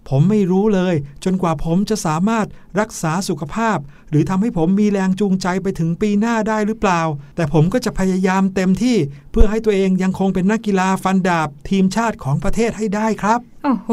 [0.10, 2.46] ผมไม่รู้เลย จนกว่าผมจะสามารถ
[2.80, 3.78] รักษาสุขภาพ
[4.10, 7.02] หรือทำให้ผมมีแรงจูงใจไปถึงปีหน้าได้หรือเปล่า
[7.36, 8.98] แต่ผมก็จะพยายามเต็มที่
[9.32, 13.90] เพื่อให้ตัวเองยังคงเป็นนักกีฬาฟันดาบทีมชาติของประเทศให้ได้ครับ โอ้โห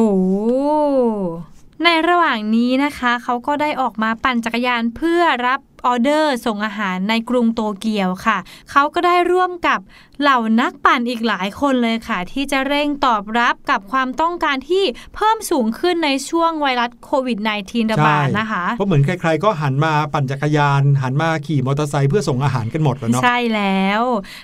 [1.84, 8.38] ในระหว่างนี้นะคะ เขาก็ได้ออกมาปั่นจักรยานเพื่อรับ ออเดอร์ส่งอาหารในกรุงโตเกียวค่ะ
[8.70, 9.80] เขาก็ได้ร่วมกับ
[10.20, 24.02] เหล่านักปั่นอีกหลายคนเลยค่ะ ที่จะเร่งตอบรับกับความต้องการที่เพิ่มสูงขึ้นในช่วงไวรัสโควิด -19 ระบาดนะคะ เพราะเหมือนใครๆก็หันมาปั่นจักรยาน หันมาขี่มอเตอร์ไซค์เพื่อส่งอาหารกันหมดแล้วเนาะใช่แล้ว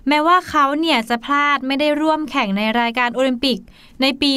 [0.08, 3.58] แม้ว่าเขาเนี่ยจะพลาดไม่ได้ร่วมแข่งในรายการโอลิมปิก
[4.02, 4.32] ในปี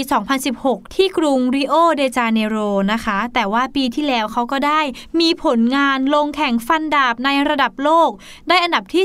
[0.46, 2.58] 2016 ที่กรุงริโอเดจาเนโร
[2.94, 4.82] นะคะ แต่ว่าปีที่แล้วเขาก็ได้
[5.20, 8.10] มีผลงานลงแข่งฟันดาบในระดับโลก
[8.50, 9.04] ได้อันดับที่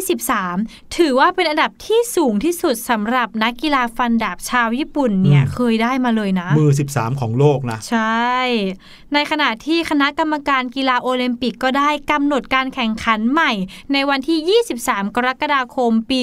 [0.48, 8.36] 13 ถือว่าเป็นอันดับที่สูงที่สุดสำหรับนักกีฬาฟันดาบชาวญี่ปุ่นเนี่ยอืมเคยได้มาเลยนะ มือ 13 ของโลกนะ ใช่
[9.14, 13.52] ในขณะที่คณะกรรมการกีฬาโอลิมปิกก็ได้กำหนดการแข่งขันใหม่
[13.92, 16.20] ในวันที่ 23 กรกฎาคมปี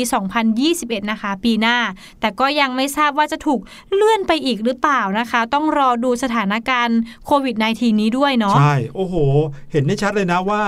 [0.54, 1.78] 2021 นะคะ ปีหน้า
[2.20, 3.60] แต่ก็ยังไม่ทราบว่าจะถูก
[3.94, 9.16] เลื่อนไปอีกหรือเปล่านะคะ ต้องรอดูสถานการณ์โควิด -19 นี้ด้วยเนาะใช่ โอ้โห
[9.72, 10.62] เห็นได้ชัดเลยนะว่า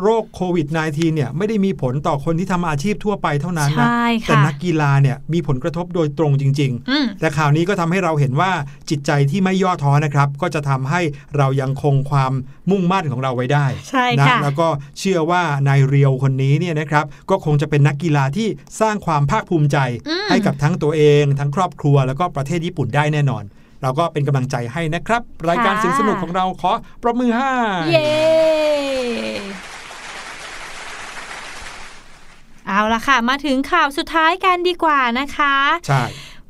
[0.00, 8.52] โรคโควิด -19 เนี่ยไม่ได้มีผลต่อคนที่ทำอาชีพทั่วไปเท่านั้นนะใช่ค่ะแต่นักกีฬาเนี่ยมีผลกระทบโดยตรงจริงๆอืมแต่ข่าวนี้ก็ทำให้เราเห็นว่า
[8.90, 11.00] จิตใจที่ไม่ย่อท้อนะครับ ก็จะทำให้
[11.36, 12.32] เรายังคงความ
[12.70, 18.48] มุ่งมั่นของเราไว้ได้ใช่นะค่ะแล้วก็เชื่อว่านายเรียวคนนี้เนี่ยนะครับก็คงจะเป็นนักกีฬาที่
[18.80, 19.78] สร้างความภาคภูมิใจ
[20.08, 23.44] อืมให้กับทั้งตัวเอง ทั้งครอบครัวแล้วก็ประเทศญี่ปุ่นได้แน่นอน
[23.82, 27.50] เราก็เป็นกำลังใจให้นะครับ รายการเสียงสนุกของเราขอปรบมือให้
[27.92, 29.51] เย้
[32.68, 35.54] เอาละค่ะ มาถึงข่าวสุดท้ายกันดีกว่านะคะ
[35.86, 36.02] ใช่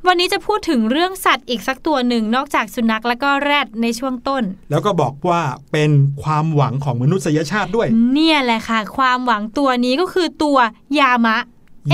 [0.07, 5.91] วันนี้จะพูดถึงเรื่องสัตว์อีกสักตัวหนึ่งนอกจากสุนัขแล้วก็แรดในช่วงต้น แล้วก็บอกว่าเป็น
[6.23, 10.57] ความหวังของมนุษยชาติด้วย เนี่ยแหละค่ะ ความหวังตัวนี้ก็คือตัว
[10.99, 11.37] ยามะ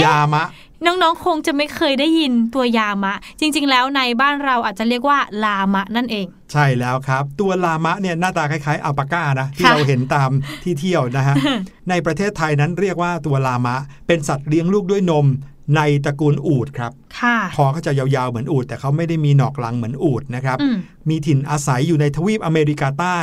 [0.03, 0.43] ยามะ
[0.85, 10.29] น้องๆ คงจะไม่เคยได้ยินตัวยามะ จริง ๆ แล้วในบ้านเราอาจจะเรียกว่าลามะนั่นเอง ใช่แล้วครับ ตัวลามะเนี่ยหน้าตาคล้ายๆอัลปาก้านะที่ค่ะเราเห็นตาม
[10.63, 11.35] ที่เที่ยวนะฮะ
[11.89, 13.75] ในประเทศไทยนั้นเรียกว่าตัวลามะ
[14.07, 15.25] เป็นสัตว์เลี้ยงลูกด้วยนม
[15.75, 20.77] ในตระกูลอูฐครับค่ะคอเขาจะยาวๆเหมือนอูฐแต่เขาไม่ได้มีหนอกหลังเหมือนอูฐนะครับอืม
[21.09, 23.19] มีถิ่นอาศัยอยู่ในทวีปอเมริกาใต้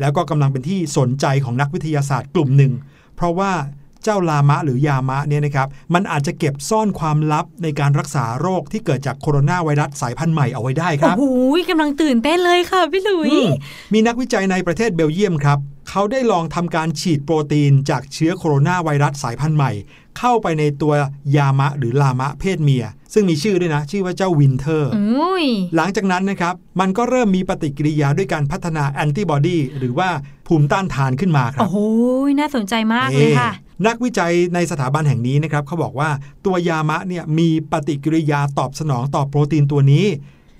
[0.00, 2.72] แล้วก็กำลังเป็นที่สนใจของนักวิทยาศาสตร์กลุ่มหนึ่ง
[3.16, 3.52] เพราะว่า
[4.04, 11.24] เจ้าลามะหรือยามะเนี่ยนะครับมันอาจจะเก็บซ่อนความลับในการรักษาโรคที่เกิดจากโคโรนาไวรัสสายพันธุ์ใหม่เอาไว้ได้คโอ้รับโห
[11.70, 13.48] กำลังตื่นเต้นเลยค่ะพี่หลุยอืม
[13.92, 19.72] มีนักวิจัยในประเทศเบลเยียมครับเขาได้ลองทำการฉีดโปรตีนจากเชื้อโคโรนาไวรัสสายพันธุ์ใหม่
[20.18, 20.94] เข้าไปในตัว
[21.36, 25.46] ยามะหรือลามะเพศเมีย ซึ่งมีชื่อด้วยนะ ชื่อว่าเจ้าวินเทอร์อุ้ย
[25.76, 30.08] หลังจากนั้นนะครับ มันก็เริ่มมีปฏิกิริยาด้วยการพัฒนาแอนติบอดีหรือว่า
[30.46, 31.78] ภูมิต้านทานขึ้นมาครับโอ้โห
[32.40, 36.10] น่าสนใจมากเลยค่ะเอ่นักวิจัยในสถาบันแห่งนี้นะครับเขาบอกว่า
[36.46, 40.06] ตัวยามะเนี่ยมีปฏิกิริยาตอบสนองต่อโปรตีนตัวนี้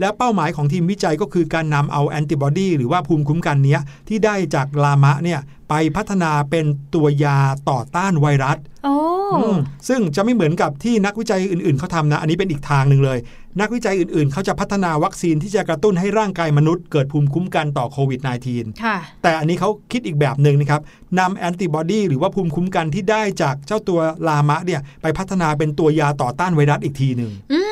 [0.02, 7.38] และเป้าหมายของทีมวิจัยก็คือการนำเอาแอนติบอดีหรือว่าภูมิคุ้มกันเนี้ยที่ได้จากลามะเนี่ยไปพัฒนาเป็นตัวยา
[7.70, 8.94] ต่อต้านไวรัสโอ้
[9.34, 9.56] อืม
[9.88, 13.18] ซึ่งจะไม่เหมือนกับที่นักวิจัยอื่นๆเขาทำนะ อันนี้เป็นอีกทางหนึ่งเลย
[13.60, 18.20] นักวิจัยอื่นๆ เขาจะพัฒนาวัคซีนที่จะกระตุ้นให้ร่างกายมนุษย์เกิดภูมิคุ้มกันต่อโควิด
[18.52, 20.80] -19 ค่ะแต่อันนี้เขาคิดอีกแบบหนึ่งนะครับ
[21.18, 27.71] นำแอนติบอดีหรือว่าภูมิคุ้มกันที่ได้จากเจ้าตัวลามะเนี่ยไปพัฒนาเป็นตัวยาต่อต้านไวรัสอีกทีหนึ่งอืม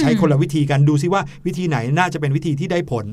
[0.00, 3.06] ใช้คนละวิธีกันดูซิว่าวิธีไหนน่าจะเป็นวิธีที่ได้ผล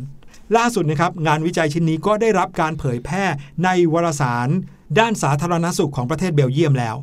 [0.57, 3.23] ล่าสุดนะครับงานวิจัยชิ้นนี้ก็ได้รับการเผยแพร่
[3.63, 4.49] ในวารสาร
[4.99, 6.95] ด้านสาธารณสุขของประเทศเบลเยียมแล้ว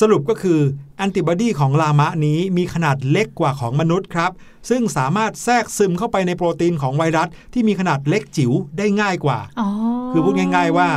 [0.00, 0.60] สรุปก็คือ
[0.96, 4.32] แอนติบอดีของลามะนี้มีขนาดเล็กกว่าของมนุษย์ครับ
[4.70, 9.68] ซึ่งสามารถแทรกซึมเข้าไปในโปรตีนของไวรัส ที่มีขนาดเล็กจิ๋วได้ง่ายกว่าอ๋อ
[10.12, 10.88] คือพูดง่าย ๆว่า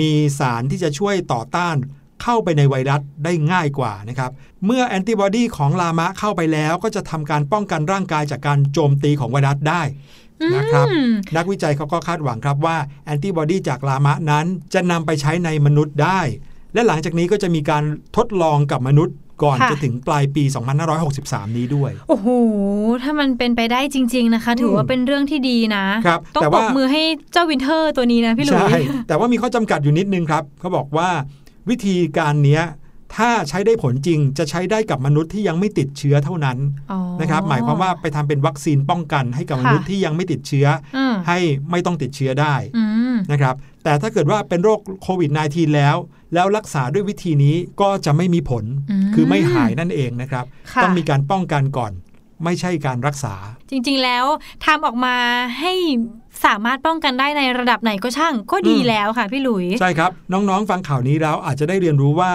[0.00, 1.76] มีสารที่จะช่วยต่อต้าน
[2.22, 4.30] เข้าไปในไวรัสได้ง่ายกว่านะครับ
[4.66, 9.82] เมื่อแอนติบอดีของลามะเข้าไปแล้วก็จะทำการป้องกันร่างกายจากการโจมตีของไวรัสได้
[10.56, 16.20] นะครับอืมนักวิจัยเขาก็คาดหวังครับว่าแอนติบอดีจากลามะนั้นจะนำไปใช้ในมนุษย์ได้
[16.74, 17.84] และหลังจากนี้ก็จะมีการ
[18.16, 20.44] ทดลองกับมนุษย์ก่อนค่ะจะถึงปลายปี
[21.00, 22.28] 2563 นี้ด้วย โอ้โห
[23.02, 31.08] ถ้ามันเป็นไปได้จริง ๆ นะคะ ถือว่าเป็นเรื่องที่ดีนะครับต้องแต่ปรว่าบมือให้เจ้าวินเทอร์ตัวนี้นะพี่หลุใช่ยแต่ว่ามีข้อจำกัดอยู่นิดนึงครับเขาบอกว่า
[31.70, 32.64] วิธีการเนี้ย
[33.18, 36.58] ถ้าใช้ได้ผลจริงจะใช้ได้กับมนุษย์ที่ยังไม่ติดเชื้อเท่านั้น
[36.92, 41.38] อ๋อนะครับหมายความว่าไปทำเป็นวัคซีนป้องกันให้กับมนุษย์ค่ะที่ยังไม่ติดเชื้ออืมให้
[41.70, 45.96] ไม่ต้องติดเชื้อได้อืมนะครับแต่ถ้าเกิดว่าเป็นโรคโควิด -19 แล้ว
[46.34, 51.92] แล้วรักษาด้วยวิธีนี้ก็จะไม่มีผลอืมคือไม่หายนั่นเองนะครับค่ะต้องมีการป้องกันก่อน
[52.44, 53.34] ไม่ใช่การรักษา
[53.70, 54.24] จริงๆแล้ว
[54.64, 55.16] ทำออกมา
[55.60, 55.72] ให้
[56.44, 62.32] สามารถป้องกันได้ในระดับไหนก็ช่าง ก็ดีอืมแล้วค่ะพี่หลุย ใช่ครับ น้องๆ ฟังข่าวนี้แล้วอาจจะได้เรียนรู้ว่า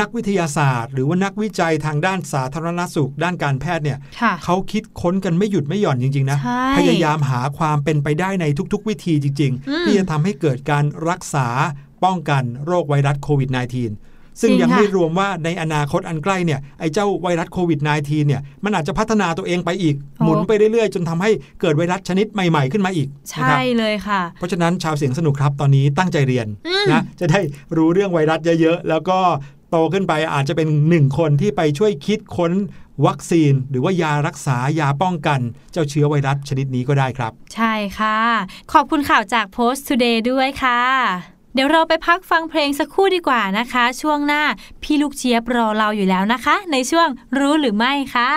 [0.00, 11.48] นักวิทยาศาสตร์ หรือว่านักวิจัยทางด้านสาธารณสุข ด้านการแพทย์เนี่ยค่ะเขาคิดค้นกันไม่หยุดไม่หย่อนจริง ๆ นะใช่พยายามหาความเป็นไปได้ในทุก ๆ วิธีจริงอืมๆที่จะทำให้เกิดการรักษา
[12.04, 14.09] ป้องกันโรคไวรัสโควิด -19
[14.40, 26.46] ซึ่งยังไม่รวมว่าในอนาคตอันใกล้เนี่ยไอ้เจ้าไวรัสโควิด -19 เนี่ยมันอาจจะพัฒนาตัวเองไปอีก หมุนไปเรื่อยๆ จนทำให้เกิดไวรัสชนิดใหม่ๆขึ้นมาอีก ใช่เลยค่ะ เพราะฉะนั้นชาวเสียงสนุกครับตอนนี้ตั้งใจเรียน
[26.92, 27.40] นะจะได้
[27.76, 29.18] รู้เรื่องไวรัสเยอะๆ แล้วก็
[29.70, 32.52] โตขึ้นไปอาจจะเป็นหนึ่งคนที่ไปช่วยคิดค้น
[33.06, 35.40] วัคซีน หรือว่ายารักษายาป้องกัน
[35.72, 38.18] เจ้าเชื้อไวรัสชนิดนี้ก็ได้ครับ ใช่ค่ะ
[38.72, 40.80] ขอบคุณข่าวจากโ Post Today ด้วยค่ะ
[41.54, 44.42] เดี๋ยวเราไปพักฟังเพลงสักครู่ดีกว่านะคะ ช่วงหน้า
[44.82, 47.08] พี่ลูกเจียบรอเราอยู่แล้วนะคะ ในช่วง
[47.38, 48.32] รู้หรือไม่ค่ะ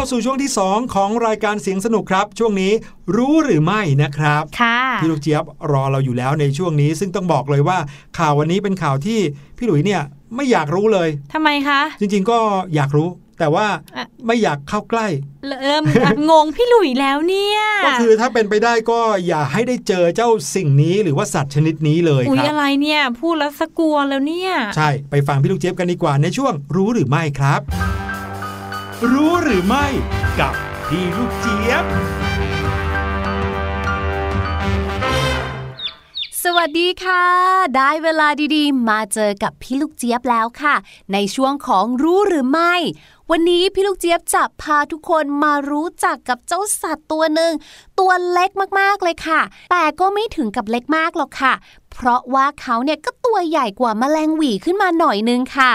[0.00, 2.72] งที่ 2 ของรายการเสียงสนุกครับ ช่วงนี้
[3.16, 7.78] รู้หรือไม่นะครับค่ะพี่ลูกเจี๊ยบรอเราอยู่แล้วในช่วงนี้ ซึ่งต้องบอกเลยว่า
[8.18, 9.18] ข่าววันนี้เป็นข่าวที่
[9.56, 10.02] พี่หลุยเนี่ย
[10.36, 12.38] ไม่อยากรู้เลยทำไมคะ จริงๆก็
[12.74, 15.06] อยากรู้ แต่ว่าอะไม่อยากเข้าใกล้
[15.48, 15.82] เริ่ม
[16.30, 27.60] งงพี่หลุยแล้วเนี่ยก็คือถ้าเป็นไปได้ก็อย่าให้ได้เจอเจ้าสิ่งนี้ หรือว่าสัตว์ชนิดนี้เลยอุ๊ยครับอะไรเนี่ยพูดแล้วสะกลัวแล้วเนี่ย ใช่ไปฟังพี่ลูกเจี๊ยบกันดีกว่าในช่วงรู้หรือไม่ครับ
[29.06, 29.86] รู้หรือไม่
[30.40, 30.54] กับ
[30.86, 31.84] พี่ลูกเจี๊ยบ
[36.42, 37.24] สวัสดีค่ะ
[37.76, 40.74] ได้เวลาดีๆ มาเจอกับพี่ลูกเจี๊ยบแล้วค่ะ
[41.12, 42.74] ในช่วงของรู้หรือไม่
[43.30, 47.52] วันนี้พี่ลูกเจี๊ยบจะพาทุกคนมารู้จักกับเจ้าสัตว์ตัวหนึ่ง
[47.98, 49.40] ตัวเล็กมากๆเลยค่ะ
[49.70, 51.52] แต่ก็ไม่ถึงกับเล็กมากหรอกค่ะ
[52.00, 55.72] เพราะว่าเขาเนี่ยก็ตัวใหญ่กว่าแมลงหวีขึ้นมาหน่อยนึงค่ะ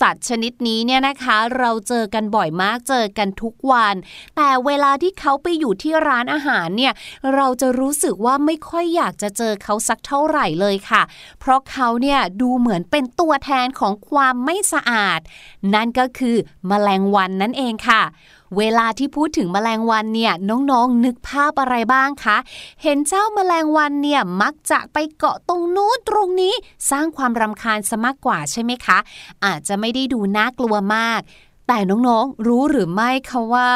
[0.00, 3.94] สัตว์ชนิดนี้เนี่ยนะคะ เราเจอกันบ่อยมากเจอกันทุกวัน
[4.36, 6.92] แต่เวลาที่เขาไปอยู่ที่ร้านอาหารเนี่ย
[7.34, 11.02] เราจะรู้สึกว่าไม่ค่อยอยากจะเจอเขาสักเท่าไหร่เลยค่ะ
[11.40, 15.20] เพราะเขาเนี่ยดูเหมือนเป็นตัวแทนของความไม่สะอาด
[15.74, 16.36] นั่นก็คือ
[16.68, 18.02] แมลงวันนั่นเองค่ะ
[18.56, 22.36] เวลาที่พูดถึงแมลงวันเนี่ยน้องๆนึกภาพอะไรบ้างคะ
[22.82, 26.54] เห็นเจ้าแมลงวันเนี่ยมักจะไปเกาะตรงนู้นตรงนี้
[26.90, 28.98] สร้างความรำคาญซะมากกว่าใช่ไหมคะ
[29.44, 31.20] อาจจะไม่ได้ดูน่ากลัวมาก
[31.68, 33.68] แต่น้องๆรู้หรือไม่คะว่า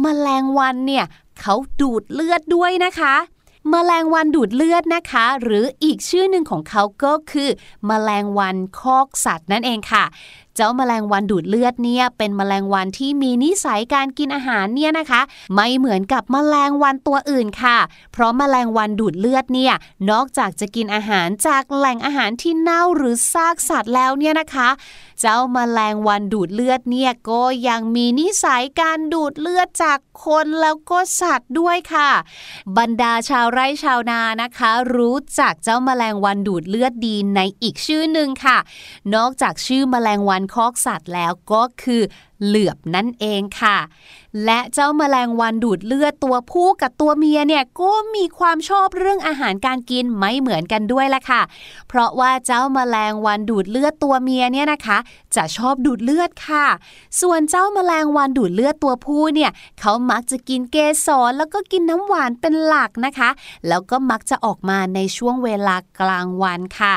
[0.00, 1.04] แมลงวันเนี่ย
[1.40, 3.14] เขาดูดเลือดด้วยนะคะ
[3.70, 7.48] แมลงวันดูดเลือดนะคะ หรืออีกชื่อหนึ่งของเขาก็คือ
[7.86, 10.04] แมลงวันคอกสัตว์นั่นเองค่ะ
[10.60, 15.20] จ้าแมลงวันดูดเลือดเนี่ยเป็นแมลงวันที่มีนิสัยการกินอาหารเนี่ยนะคะ
[15.54, 17.78] ไม่เหมือนกับแมลงวันตัวอื่นค่ะ
[18.12, 19.74] เพราะแมลงวันดูดเลือดเนี่ย
[20.10, 24.68] นอกจากจะกินอาหารจากแหล่งอาหารที่เน่าหรือซากสัตว์แล้วเนี่ยนะคะ
[25.20, 32.10] เจ้าแมลงวันดูดเลือดเนี่ยก็ยังมีนิสัยการดูดเลือดจากคนแล้วก็สัตว์ด้วยค่ะ
[32.78, 38.58] บรรดาชาวไร่ชาวนานะคะ รู้จักเจ้าแมลงวันดูดเลือดดีในอีกชื่อหนึ่งค่ะ
[39.14, 42.02] นอกจากชื่อแมลงวันคอกสัตว์แล้วก็คือ
[42.44, 43.78] เหลือบนั่นเองค่ะ
[44.44, 51.42] และเจ้าแมลงวันดูดเลือดตัวผู้กับตัวเมียเนี่ยก็มีความชอบเรื่องอาหารการกินไม่เหมือนกันด้วยละค่ะ
[51.88, 54.98] เพราะว่าเจ้าแมลงวันดูดเลือดตัวเมียเนี่ยนะคะ
[55.36, 56.66] จะชอบดูดเลือดค่ะ
[57.20, 59.50] ส่วนเจ้าแมลงวันดูดเลือดตัวผู้เนี่ย
[59.80, 60.76] เขามักจะกินเก
[61.06, 63.30] สรแล้วก็กินน้ำหวานเป็นหลักนะคะ
[63.68, 66.96] แล้วก็มักจะออกมาในช่วงเวลากลางวันค่ะ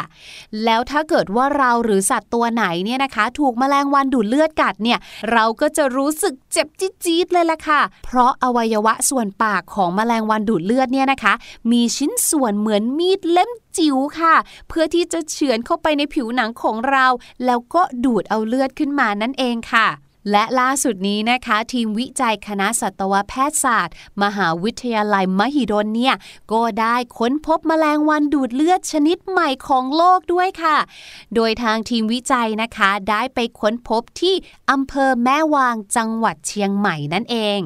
[0.64, 5.00] แล้วถ้าเกิดว่าเราหรือสัตว์ตัวไหนเนี่ยนะคะ ถูกแมลงวันดูดเลือดกัดเนี่ย
[5.34, 11.34] เราก็จะรู้สึกเจ็บจี๊ดดเลยล่ะค่ะ เพราะอวัยวะส่วนปากของแมลงวันดูดเลือดเนี่ยนะคะ
[11.72, 14.36] มีชิ้นส่วนเหมือนมีดเล่มจิ๋วค่ะ
[14.68, 17.06] เพื่อที่จะเฉือนเข้าไปในผิวหนังของเรา
[17.46, 19.88] แล้วก็ดูดเอาเลือดขึ้นมานั่นเองค่ะ
[20.32, 26.16] และล่าสุดนี้นะคะ ทีมวิจัยคณะสัตวแพทยศาสตร์ มหาวิทยาลัยมหิดลเนี่ย
[26.54, 30.78] ก็ได้ค้นพบแมลงวันดูดเลือดชนิดใหม่ของโลกด้วยค่ะ
[31.36, 34.36] โดยทางทีมวิจัยนะคะ ได้ไปค้นพบที่
[34.72, 37.62] อำเภอแม่วางจังหวัดเชียงใหม่นั่นเอง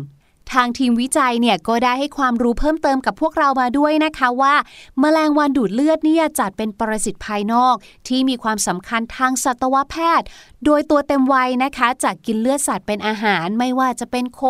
[0.53, 4.55] ทางทีมวิจัยเนี่ยก็ได้ให้ความรู้เพิ่มเติมกับพวกเรามาด้วยนะคะว่า
[4.99, 7.76] แมลงวันดูดเลือดเนี่ยจัดเป็นปรสิตภายนอก
[8.08, 10.28] ที่มีความสำคัญทางสัตวแพทย์
[10.66, 14.41] โดยตัวเต็มวัยนะคะจะกินเลือดสัตว์เป็นอาหารไม่ว่าจะเป็นโค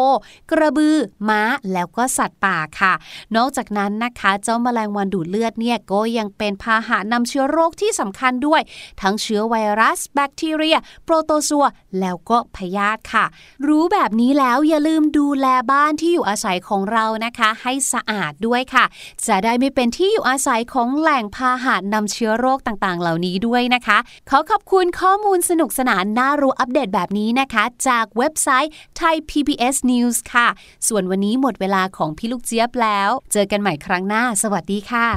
[0.51, 0.95] กระบือ
[1.29, 1.41] ม้า
[1.73, 2.93] แล้วก็สัตว์ป่าค่ะ
[3.35, 8.61] นอกจากนั้นนะคะเจ้าแมลงวันดูดเลือดเนี่ยก็ยังเป็นพาหะนำเชื้อโรคที่สำคัญด้วย
[9.01, 11.65] ทั้งเชื้อไวรัส แบคทีเรีย โปรโตซัว
[11.99, 13.25] แล้วก็พยาธิค่ะ
[13.67, 18.85] รู้แบบนี้แล้วอย่าลืมดูแลบ้านที่อยู่อาศัยของเรานะคะ ให้สะอาดด้วยค่ะ
[19.27, 23.97] จะได้ไม่เป็นที่อยู่อาศัยของแหล่งพาหะนำเชื้อโรคต่างๆ เหล่านี้ด้วยนะคะ
[24.29, 30.47] ขอขอบคุณข้อมูลสนุกสนานน่ารู้อัปเดตแบบนี้นะคะ จากเว็บไซต์ Thai PBS News ค่ะ
[30.87, 35.07] ส่วนวันนี้หมดเวลาของพี่ลูกเจี๊ยบแล้ว เจอกันใหม่ครั้งหน้า สวัสดีค่ะ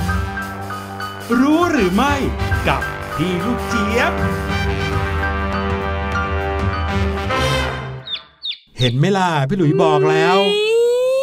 [1.41, 2.15] รู้หรือไม่
[2.69, 2.83] กับ
[3.17, 4.13] พี่ลูกเจี๊ยบ
[8.79, 10.39] เห็นไหมล่ะพี่หลุยบอกแล้ว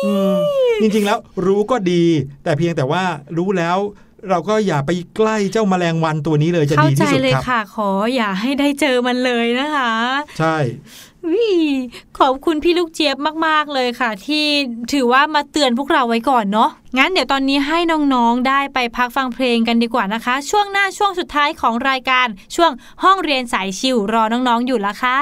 [0.06, 0.38] อืม
[0.82, 2.04] จริงๆแล้วรู้ก็ดี
[2.44, 3.04] แต่เพียงแต่ว่า
[3.38, 3.78] รู้แล้ว
[4.30, 9.92] เราก็อย่าไปใกล้เจ้าแมลงวันตัวนี้เลยจะเข้าดีใจที่สุดเลยครับค่ะ ขออย่าให้ได้เจอมันเลยนะคะ
[10.40, 10.58] ใช่
[11.32, 11.48] วิ
[12.20, 14.46] ขอบคุณพี่ลูกเจี๊ยบมาก ๆ เลยค่ะ ที่
[14.94, 17.80] ถือว่ามาเตือนพวกเราไว้ก่อนเนาะงั้นเดี๋ยวตอนนี้ให้
[18.14, 22.72] น้องๆได้ไปพักฟังเพลงกันดีกว่านะคะ ช่วงหน้าช่วงสุดท้ายของรายการ ช่วง
[23.04, 25.20] ห้องเรียนสายชิวรอน้องๆอยู่ละค่ะ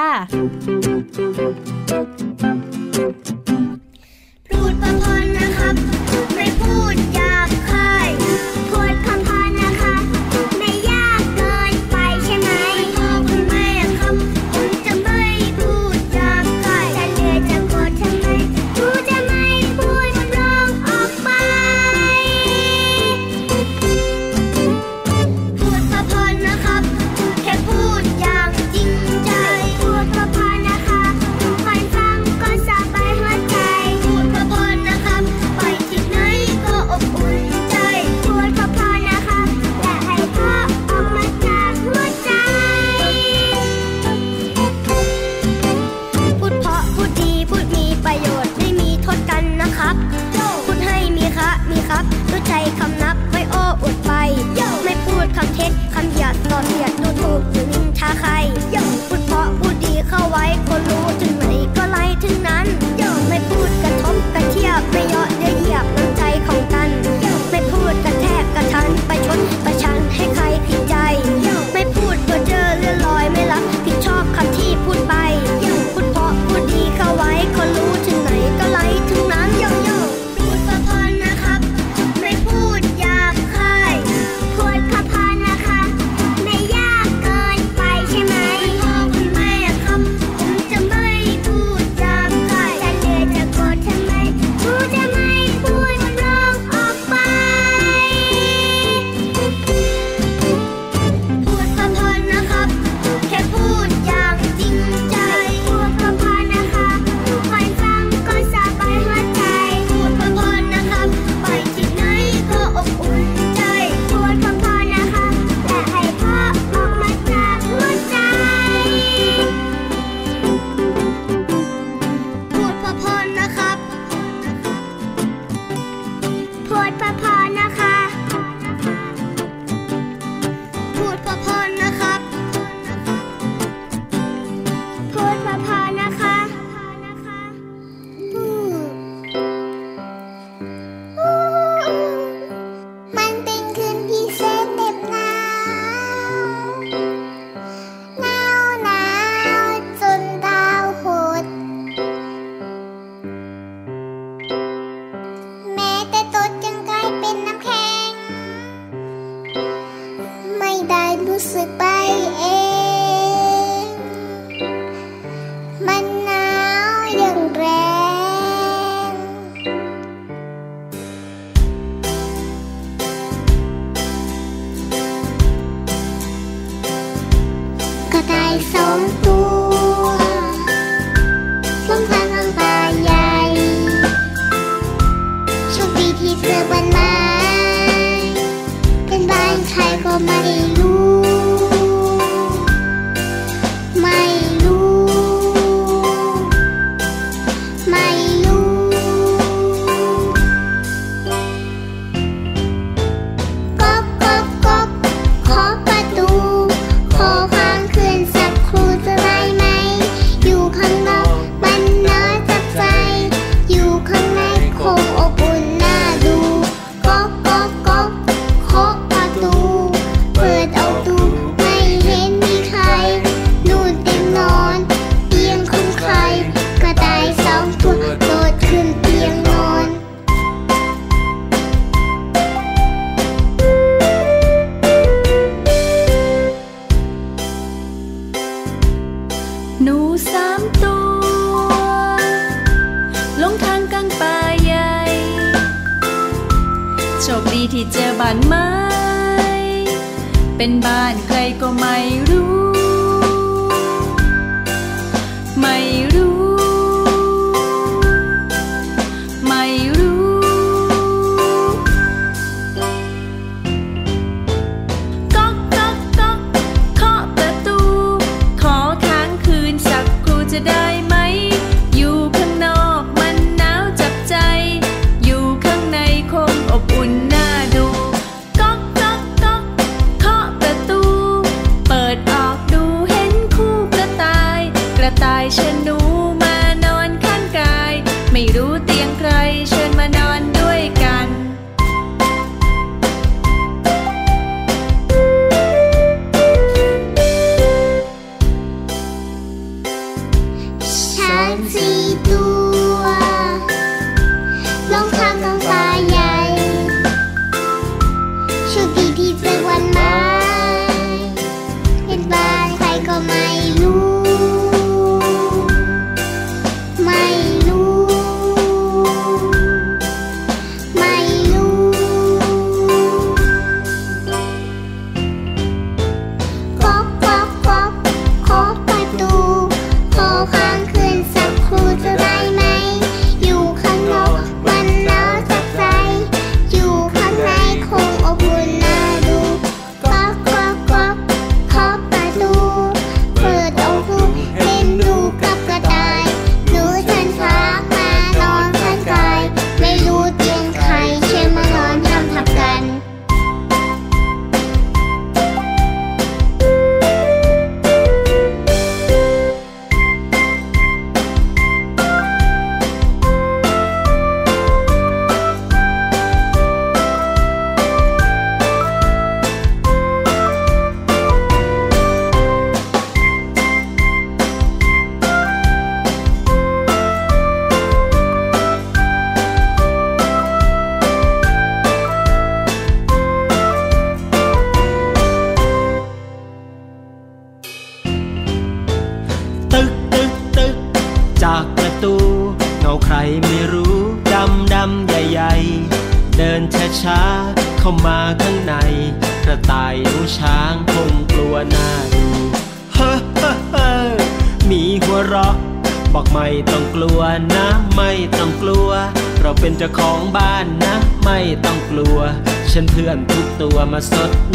[413.96, 414.45] กตั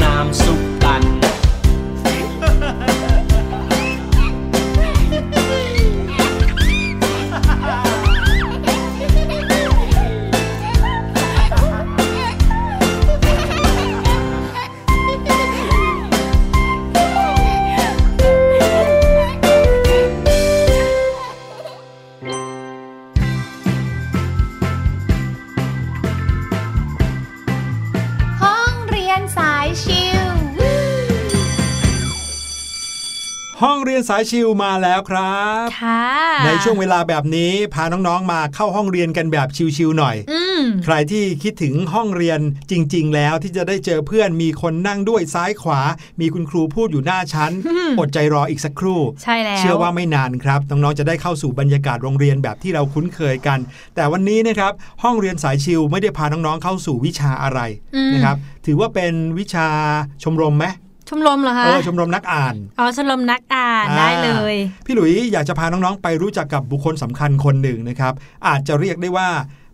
[34.29, 36.03] ชิวมาแล้วครับค่ะ
[36.45, 39.47] ในช่วงเวลาแบบนี้พาน้องๆมาเข้าห้องเรียนกันแบบ
[39.77, 42.39] ชิวๆหน่อยอืมใครที่คิดถึงห้องเรียน
[42.71, 45.81] จริง ๆ แล้วที่จะได้เจอเพื่อนมีคนนั่งด้วยซ้ายขวา
[46.21, 47.51] มีคุณครูพูดอยู่หน้าชั้น
[47.99, 53.59] อดใจรออีกสักครู่ ใช่แล้วเชื่อว่าไม่นานครับน้องๆจะได้เข้าสู่บรรยากาศโรงเรียนแบบที่เราคุ้นเคยกัน
[53.95, 57.59] แต่วันนี้นะครับห้องเรียนสายชิวไม่ได้พาน้องๆเข้าสู่วิชาอะไร
[57.95, 59.67] อืมนะครับ ถือว่าเป็นวิชา
[60.23, 60.65] ชมรมไหม
[61.11, 64.55] ชมรมเหรอคะเออชมรมนักอ่านอ๋อชมรมนักอ่านอ่าได้เลย
[64.85, 68.13] พี่หลุยอยากจะพาน้องๆ ไปรู้จักกับบุคคลสำคัญคนหนึ่งนะครับ
[68.47, 69.29] อาจจะเรียกได้ว่า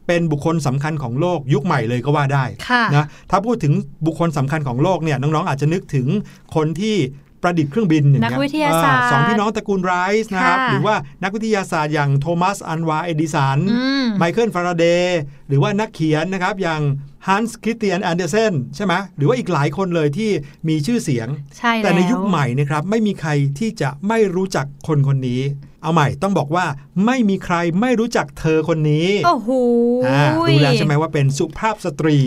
[0.07, 3.73] เป็นบุคคลสำคัญของโลกยุคใหม่เลยก็ว่าได้ค่ะนะถ้าพูดถึง
[4.05, 6.07] บุคคลสำคัญของโลกเนี่ยน้องๆ อาจจะนึกถึง
[6.55, 6.95] คนที่
[7.43, 16.81] ประดิษฐ์เครื่องบินอย่างเงี้นักวิทยาศาสตร์อ่สองพี่น้องตระกูลไรส์นะครับค่ะหรือว่านักวิทยาศาสตร์อย่างโทมัสอันวาเอดิสันอืมไมเคิลฟาราเดย์หรือว่านักเขียนนะครับอย่าง
[17.29, 20.29] ฮันส์คริสเตียนแอนเดอร์เซนใช่ไหมหรือว่าอีกหลายคนเลยที่
[20.67, 25.41] มีชื่อเสียง ใช่แล้วแต่ในยุคใหม่นะครับไม่มีใครที่จะไม่รู้จักคนคนนี้
[25.83, 26.65] เอาใหม่ต้องบอกว่า
[27.05, 29.49] ไม่มีใครไม่รู้จักเธอคนนี้ โอ้โห
[30.07, 32.17] อ่ารู้แล้วใช่ไหมว่าเป็นสุภาพสตรี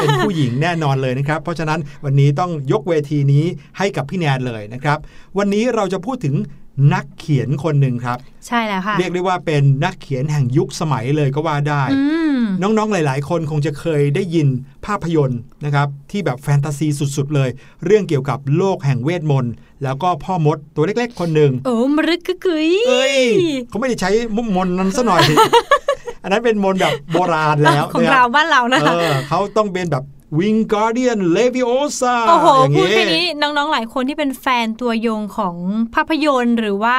[0.00, 3.44] เป็นผู้หญิงแน่นอนเลยนะครับ เพราะฉะนั้นวันนี้ต้องยกเวทีนี้
[3.78, 4.98] ให้กับพี่แนนเลยนะครับ
[5.38, 6.34] วันนี้เราจะพูดถึง
[6.94, 12.00] นักเขียนคนหนึ่งครับ ใช่แล้วค่ะเรียกได้ว่าเป็นนักเขียนแห่งยุคสมัยเลยก็ว่าได้อื
[12.38, 14.48] มน้องๆหลาย ๆ คนคงจะเคยได้ยิน
[14.86, 17.48] ภาพยนตร์นะครับที่แบบแฟนตาซีสุดๆเลย
[17.84, 23.16] เรื่องเกี่ยวกับโลกแห่งเวทมนต์แล้วก็พ่อมดตัวเล็ก ๆ คนหนึ่งโอ้มรึกกึกกึยเอ้ย
[23.68, 25.22] เขาไม่ได้ใช้มุกมนต์นั้นซะหน่อย
[26.22, 30.04] อันนั้นเป็นมนต์แบบโบราณแล้วของนะคเรารับบ้านเรานะเออเขาต้องเป็นแบบ
[30.40, 31.70] วิงการเดียนเลวิโอ
[32.00, 35.56] ซาโอ้โหอย่างพูดงี้แค่นี้น้องๆหลายคนที่เป็นแฟนตัวยงของ
[35.94, 36.98] ภาพยนตร์หรือว่า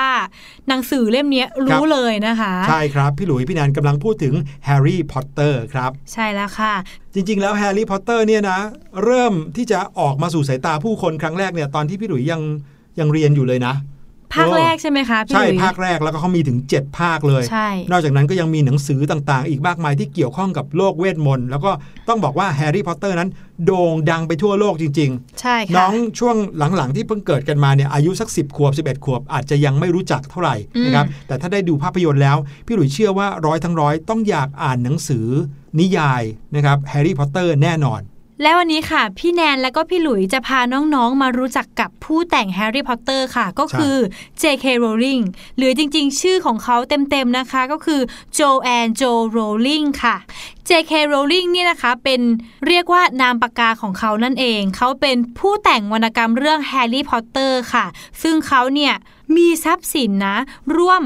[0.67, 4.33] หนังสือเล่มเนี้ยรู้เลยนะคะ ใช่ครับ พี่หลุยพี่แนนกำลังพูดถึง
[4.65, 6.73] แฮร์รี่พอตเตอร์ครับ ใช่แล้วค่ะ
[7.13, 8.59] จริง ๆ แล้วแฮร์รี่พอตเตอร์เนี่ยนะ
[9.03, 12.41] เริ่มที่จะออกมาสู่สายตาผู้คนครั้งแรกเนี่ยตอนที่พี่หลุยยัง
[12.99, 13.73] ยังเรียนอยู่เลยนะ
[14.33, 21.71] ภาคแรกใช่ไหมคะพี่ใช่หลุยภาคแรกแล้วก็เขามีถึง 7 ภาคเลยใช่นอกจากนั้นก็ยังมีหนังสือต่างๆ อีกมากมายที่เกี่ยวข้องกับโลกเวทมนต์แล้วก็
[22.07, 23.29] ต้องบอกว่าแฮร์รี่พอตเตอร์นั้น
[23.65, 26.35] โด่งดังไปทั่วโลกจริงๆใช่ค่ะน้องช่วง
[26.75, 35.27] หลังๆ ที่เพิ่งเกิดกันมาเนี่ยอายุสัก 10 ขวบ 11 ขวบ อาจจะยังไม่รู้จักเท่าไหร่อืมนะครับแต่ถ้าได้ดูภาพยนตร์แล้ว พี่หลุยเชื่อว่าร้อยทั้งร้อยต้องอยากอ่านหนังสือ
[35.79, 36.23] นิยาย
[36.55, 38.01] นะครับแฮร์รี่พอตเตอร์แน่นอน
[38.41, 43.95] และวันนี้ค่ะ พี่แนนและก็พี่หลุยจะพาน้องๆ มารู้จักกับผู้แต่งแฮร์รี่พอตเตอร์ค่ะ ก็คือ
[44.41, 44.65] J.K.
[44.83, 45.23] Rowling
[45.57, 48.01] หรือจริงๆ ชื่อของเขาเต็มๆ นะคะก็คือ
[48.37, 50.15] Joanne Jo Rowling ค่ะ
[50.69, 50.93] J.K.
[51.11, 52.21] Rowling เนี่ยนะคะเป็น
[52.67, 57.85] เรียกว่านามปากกาของเขานั่นเอง เขาเป็นผู้แต่งวรรณกรรมเรื่องแฮร์รี่พอตเตอร์ค่ะ
[58.21, 58.93] ซึ่งเขาเนี่ย
[59.35, 60.37] มีทรัพย์สินนะ
[60.77, 61.01] ร่วม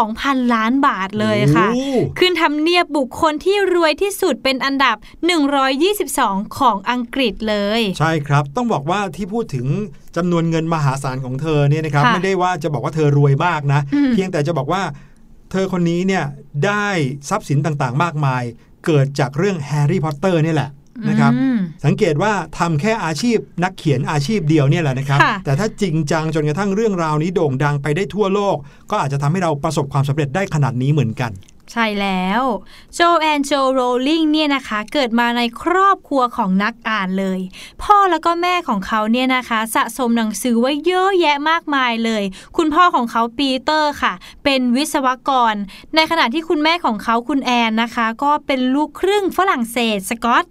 [0.00, 1.84] 2,000 ล้านบาทเลยค่ะโอ้
[2.18, 4.96] ขึ้นทำเนียบบุคคลที่รวยที่สุดเป็นอันดับ
[5.76, 9.66] 122 ของอังกฤษเลย ใช่ครับ ต้องบอกว่าที่พูดถึง
[10.16, 14.82] จำนวนเงินมหาศาลของเธอเนี่ยนะครับค่ะไม่ได้ว่าจะบอกว่าเธอรวยมากนะอืมเพียงแต่จะบอกว่า
[15.50, 16.24] เธอคนนี้เนี่ย
[16.66, 16.86] ได้
[17.28, 18.42] ทรัพย์สินต่างๆ มากมาย
[18.86, 20.70] เกิดจากเรื่องแฮร์รี่พอตเตอร์นี่แหละ
[21.08, 28.56] นะครับอืมสังเกตว่าทำแค่อาชีพนักเขียนอาชีพเดียวเนี่ยแหละนะครับค่ะแต่ถ้าจริงจังจนกระทั่งเรื่องราวนี้โด่งดังไปได้ทั่วโลก
[28.90, 31.30] ก็อาจจะทำให้เราประสบความสำเร็จได้ขนาดนี้เหมือนกัน
[31.72, 32.42] ใช่แล้ว
[32.94, 37.40] โจแอนโจโรลลิงเนี่ยนะคะเกิดมาในครอบครัวของนักอ่านเลย
[37.82, 42.22] พ่อแล้วก็แม่ของเขาเนี่ยนะคะ สะสมหนังสือไว้เยอะแยะมากมายเลย
[42.56, 44.12] คุณพ่อของเขาปีเตอร์ค่ะ
[44.44, 45.54] เป็นวิศวกร
[45.94, 50.44] ในขณะที่คุณแม่ของเขาคุณแอนนะคะ ก็เป็นลูกครึ่งฝรั่งเศสสกอต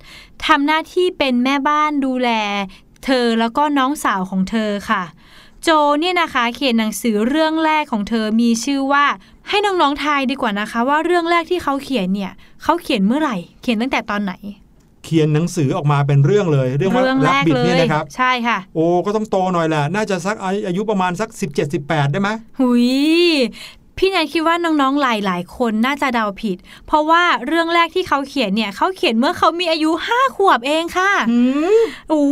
[0.46, 2.30] ทำหน้าที่เป็นแม่บ้านดูแล
[3.06, 5.04] เธอแล้วก็น้องสาวของเธอค่ะ
[5.64, 5.70] โจ
[6.00, 9.06] เนี่ยนะคะ เขียนหนังสือเรื่องแรกของเธอมีชื่อว่า
[9.50, 12.32] ให้น้องๆทายดีกว่านะคะ ว่าเรื่องแรกที่เขาเขียนเนี่ย
[12.64, 14.34] เขาเขียนเมื่อไหร่ เขียนตั้งแต่ตอนไหน
[15.06, 20.36] เขียนหนังสือออกมาเป็นเรื่องเลย เรื่องว่าเรื่องแรแรบกบิดเลเนี่ยยนะครับ ใช่ค่ะ โอ้ก็ต้องโตหน่อยแหละน่าจะสัก
[20.68, 21.30] อายุประมาณสัก
[21.72, 22.30] 17-18 ได้ไหม
[22.60, 22.88] หุย
[23.98, 31.12] พี่แนนคิดว่าน้องๆหลายๆ คนน่าจะเดาผิด เพราะว่าเรื่องแรกที่เขาเขียนเนี่ยเขาเขียนเมื่อเขามีอายุห้าขวบเองค่ะ
[32.10, 32.26] โอ้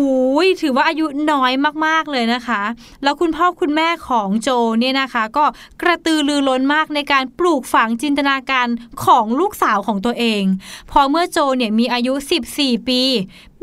[0.46, 1.52] ยถือว่าอายุน้อย
[1.86, 2.62] มากๆเลยนะคะ
[3.04, 4.50] แล้วคุณพ่อคุณแม่ของโจ
[4.80, 5.46] เนี่ยนะคะ ก็
[5.82, 8.68] กระตือรือร้นมากในการปลูกฝังจินตนาการ
[9.06, 10.44] ของลูกสาวของตัวเอง
[10.92, 12.14] พอเมื่อโจเนี่ยมีอายุ
[12.52, 13.02] 14 ปี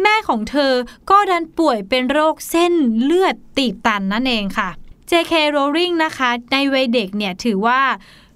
[0.03, 0.73] แม่ของเธอ
[1.11, 2.73] ก็ดันป่วยเป็นโรคเส้น
[3.03, 4.71] เลือดตีบตันนั่นเองค่ะ
[5.11, 5.33] J.K.
[5.57, 7.81] Rowling นะคะ ในวัยเด็กเนี่ยถือว่า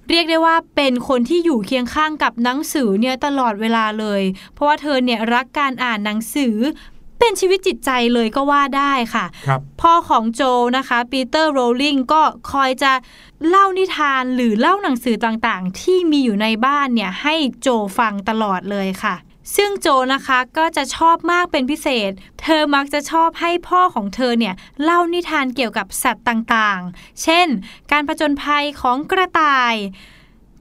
[0.09, 4.23] เรียกได้ว่าเป็นคนที่อยู่เคียงข้างกับหนังสือเนี่ยตลอดเวลาเลย
[4.55, 6.57] เพราะว่าเธอเนี่ยรักการอ่านหนังสือ
[7.19, 10.43] เป็นชีวิตจิตใจเลยก็ว่าได้ค่ะครับพ่อของโจ
[10.77, 12.93] นะคะปีเตอร์โรลลิงก็คอยจะ
[13.49, 17.69] เล่านิทานหรือเล่าหนังสือต่างๆ ที่มีอยู่ในบ้านเนี่ยให้โจ
[17.99, 19.15] ฟังตลอดเลยค่ะ
[19.57, 22.11] ซึ่งโจนะคะก็จะชอบมากเป็นพิเศษ
[22.43, 27.49] เธอมักจะชอบให้พ่อของเธอเนี่ยเล่านิทานเกี่ยวกับสัตว์ต่างๆ เช่น
[27.93, 29.75] การผจญภัยของกระต่าย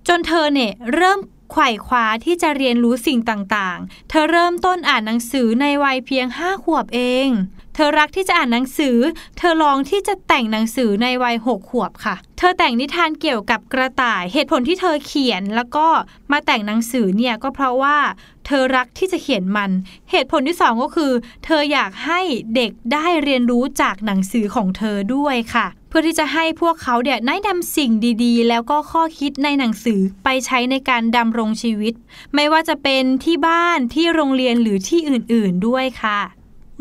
[0.08, 1.20] จนเธอเนี่ยเริ่ม
[1.52, 7.30] ไขว่คว้าที่จะเรียนรู้สิ่งต่างๆ เธอเริ่มต้นอ่านหนังสือในวัยเพียงห้าขวบเอง
[7.76, 8.98] เธอรักที่จะอ่านหนังสือ
[9.38, 15.88] เธอลองที่จะแต่งหนังสือในวัยหกขวบค่ะ เธอแต่งนิทานเกี่ยวกับกระต่าย เหตุผลที่เธอเขียนแล้วก็
[16.32, 17.98] มาแต่งหนังสือเนี่ยก็เพราะว่า
[18.46, 19.72] เธอรักที่จะเขียนมัน
[20.12, 21.12] เหตุผลที่สองก็คือ
[21.46, 22.22] เธออยากให้
[22.56, 27.92] เด็กได้เรียนรู้จากหนังสือของเธอด้วยค่ะ เพื่อที่จะให้พวกเขาเนี่ยได้นำสิ่ง
[28.24, 31.94] ดีๆ แล้วก็ข้อคิดในหนังสือไปใช้ในการดำรงชีวิต
[32.36, 36.20] ไม่ว่าจะเป็นที่บ้านที่โรงเรียนหรือที่อื่นๆด้วยค่ะ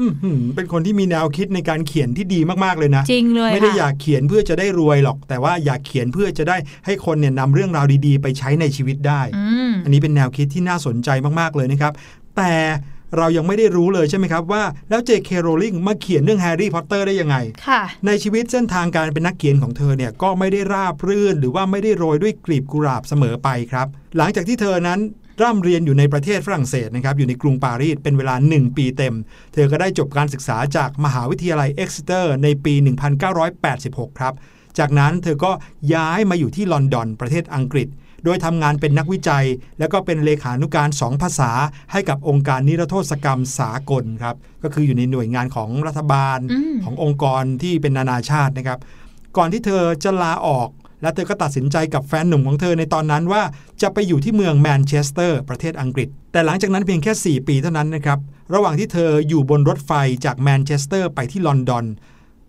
[0.01, 6.57] อือหือเป็นคนที่มีแนวคิดในการเขียนที่ดีมากๆเลยนะ จริงเลยไม่ได้ค่ะอยากเขียนเพื่อจะได้รวยหรอก แต่ว่าอยากเขียนเพื่อจะได้
[6.87, 11.09] ให้คนเนี่ยนำเรื่องราวดีๆ ไปใช้ในชีวิตได้อืมอันนี้เป็นแนวคิดที่น่าสนใจ
[11.41, 11.93] มากๆเลยนะครับ
[12.37, 12.53] แต่
[13.17, 15.31] เรายังไม่ได้รู้เลยใช่ไหมครับว่าแล้ว J.K.
[15.47, 17.37] Rowling มาเขียนเรื่องแฮร์รี่พอตเตอร์ได้ยังไง
[17.67, 23.87] ค่ะในชีวิตเส้นทางการเป็นนักเขียนของเธอเนี่ยก็ไม่ได้ราบรื่น หรือว่าไม่ได้โรยด้วยกลีบกุหลาบเสมอไปครับ
[24.17, 25.01] หลังจากที่เธอนั้น
[25.43, 29.15] ร่ำเรียนอยู่ในประเทศฝรั่งเศสนะครับอยู่ในกรุงปารีสเป็นเวลา 1 ปีเต็ม
[29.53, 32.75] เธอก็ได้จบการศึกษาจากมหาวิทยาลัยเอ็กซิเตอร์ในปี
[33.47, 34.35] 1986 ครับ
[34.79, 35.53] จากนั้นเธอก็
[35.95, 37.89] ย้ายมาอยู่ที่ลอนดอนประเทศอังกฤษ
[38.25, 39.45] โดยทำงานเป็นนักวิจัย
[39.79, 41.51] แล้วก็เป็นเลขานุการสองภาษา
[41.93, 48.79] ให้กับองค์การนิรโทษกรรมสากลครับก็คืออยู่ในหน่วยงานของรัฐบาลอืมขององค์กรที่เป็นนานาชาตินะครับ
[49.37, 50.69] ก่อนที่เธอจะลาออก
[51.03, 53.43] และเธอก็ตัดสินใจกับแฟนหนุ่มของเธอในตอนนั้นว่า
[53.83, 58.19] จะไปอยู่ที่เมืองแมนเชสเตอร์ประเทศอังกฤษ แต่หลังจากนั้นเพียงแค่ 4 ปีเท่านั้นนะครับ
[58.55, 59.93] ระหว่างที่เธออยู่บนรถไฟ
[60.25, 61.85] จากแมนเชสเตอร์ไปที่ลอนดอน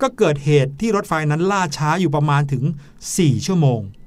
[0.02, 2.64] ก็เกิดเหตุที่รถไฟนั้นล่าช้าอยู่ประมาณถึง
[3.06, 3.99] 4 ชั่วโมงอืม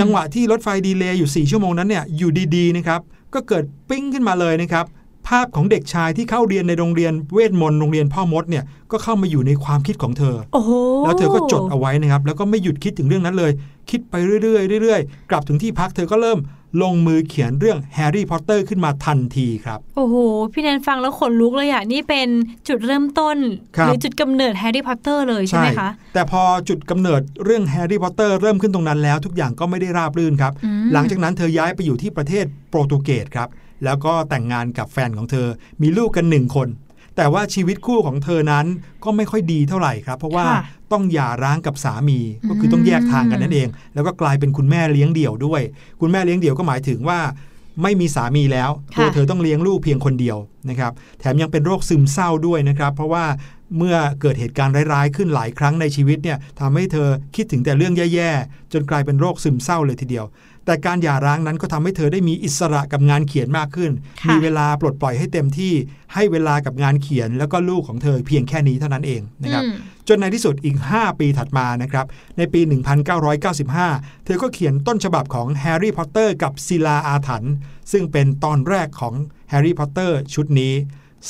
[0.00, 3.00] จังหวะที่รถไฟดีเลย์อยู่ 4 ชั่วโมงนั้นเนี่ยอยู่ดีๆนะครับ
[3.34, 4.86] ก็เกิดปิ๊งขึ้นมาเลยนะครับ
[5.28, 10.70] ภาพของเด็กชายที่เข้าเรียนในโรงเรียนเวทมนต์โรงเรียนพ่อมดเนี่ยก็เข้ามาอยู่ในความคิดของเธอโอ้โห
[11.04, 13.52] แล้วเธอก็จดเอาไว้นะครับ แล้วก็ไม่หยุดคิดถึงเรื่องนั้นเลย
[13.90, 16.38] คิดไปเรื่อยๆเรื่อยๆ กลับถึงที่พักเธอก็เริ่ม
[16.82, 20.14] ลงมือเขียนเรื่องแฮร์รี่พอตเตอร์ขึ้นมาทันทีครับ โอ้โห
[20.52, 22.28] พี่แนนฟังแล้วขนลุกเลยอะนี่เป็น
[22.68, 23.36] จุดเริ่มต้น
[23.76, 33.48] ครับหรือจุดกำเนิดแฮร์รี่พอตเตอร์เลยใช่ไหมคะ แต่พอจุดกำเนิดเรื่องแฮร์รี่พอตเตอร์เริ่มขึ้นตรงนั้นแล้วทุกอย่างก็ไม่ได้ราบรื่นครับอืมหลังจากนั้นเธอย้ายไปอยู่ที่ประเทศโปรตุเกสครับ
[33.84, 35.48] แล้วก็แต่งงานกับแฟนของเธอ
[35.82, 36.68] มีลูกกันหนึ่งคน
[37.16, 38.66] แต่ว่าชีวิตคู่ของเธอนั้น
[39.04, 45.62] ก็ไม่ค่อยดีเท่าไหร่ครับ เพราะว่าค่ะต้องหย่าร้างกับสามีก็คือต้องแยกทางกันนั่นเอง แล้วก็กลายเป็นคุณแม่เลี้ยงเดี่ยวด้วย
[46.00, 47.18] คุณแม่เลี้ยงเดี่ยวก็หมายถึงว่า
[47.82, 50.38] ไม่มีสามีแล้วค่ะตัวเธอต้องเลี้ยงลูกเพียงคนเดียว
[50.70, 53.24] นะครับ แถมยังเป็นโรคซึมเศร้าด้วยนะครับ เพราะว่า
[53.76, 60.26] เมื่อเกิดเหตุการณ์ร้ายๆ ขึ้นหลายครั้งในชีวิตเนี่ยทำให้เธอคิดถึงแต่เรื่องแย่ๆ จนกลายเป็นโรคซึมเศร้าเลยทีเดียว
[60.66, 65.72] แต่การหย่าร้างนั้นก็ทำให้เธอได้มีอิสระกับงานเขียนมากขึ้นค่ะมีเวลาปลดปล่อยให้เต็มที่
[66.14, 69.74] ให้เวลากับงานเขียนแล้วก็ลูกของเธอเพียงแค่นี้เท่านั้นเองนะครับอืม
[70.08, 72.06] จนในที่สุดอีก 5 ปีถัดมานะครับ
[72.38, 72.60] ในปี
[73.22, 77.54] 1995 เธอก็เขียนต้นฉบับของแฮร์รี่พอตเตอร์กับศิลาอาถรรพ์
[77.92, 79.14] ซึ่งเป็นตอนแรกของ
[79.50, 80.72] แฮร์รี่พอตเตอร์ชุดนี้